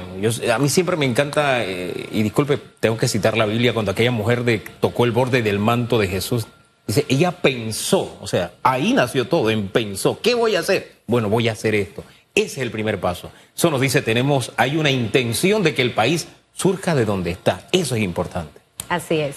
a 0.53 0.59
mí 0.59 0.68
siempre 0.68 0.99
me 0.99 1.07
encanta, 1.07 1.64
eh, 1.64 2.11
y 2.12 2.23
disculpe, 2.23 2.59
tengo 2.79 2.99
que 2.99 3.09
citar 3.09 3.38
la 3.38 3.47
Biblia, 3.47 3.73
cuando 3.73 3.92
aquella 3.92 4.11
mujer 4.11 4.45
de, 4.45 4.59
tocó 4.59 5.07
el 5.07 5.12
borde 5.12 5.40
del 5.40 5.59
manto 5.59 5.99
de 5.99 6.09
Jesús, 6.09 6.47
dice, 6.87 7.07
ella 7.09 7.33
pensó, 7.33 8.18
o 8.21 8.27
sea, 8.27 8.53
ahí 8.62 8.92
nació 8.92 9.29
todo, 9.29 9.49
en 9.49 9.68
pensó, 9.68 10.21
¿qué 10.21 10.35
voy 10.35 10.57
a 10.57 10.61
hacer? 10.61 10.97
Bueno, 11.07 11.31
voy 11.31 11.49
a 11.49 11.53
hacer 11.53 11.75
esto. 11.75 12.05
Ese 12.35 12.47
es 12.47 12.59
el 12.59 12.71
primer 12.71 13.01
paso. 13.01 13.33
Eso 13.57 13.71
nos 13.71 13.81
dice, 13.81 14.03
tenemos, 14.03 14.53
hay 14.59 14.77
una 14.77 14.90
intención 14.90 15.62
de 15.62 15.75
que 15.75 15.81
el 15.81 15.95
país 15.95 16.29
surja 16.53 16.95
de 16.95 17.07
donde 17.07 17.31
está. 17.31 17.66
Eso 17.73 17.95
es 17.95 18.03
importante. 18.03 18.61
Así 18.90 19.21
es. 19.21 19.37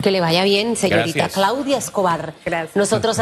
Que 0.00 0.12
le 0.12 0.20
vaya 0.20 0.44
bien, 0.44 0.76
señorita 0.76 1.28
Claudia 1.28 1.78
Escobar. 1.78 2.34
Gracias. 2.44 2.76
Nosotros 2.76 3.18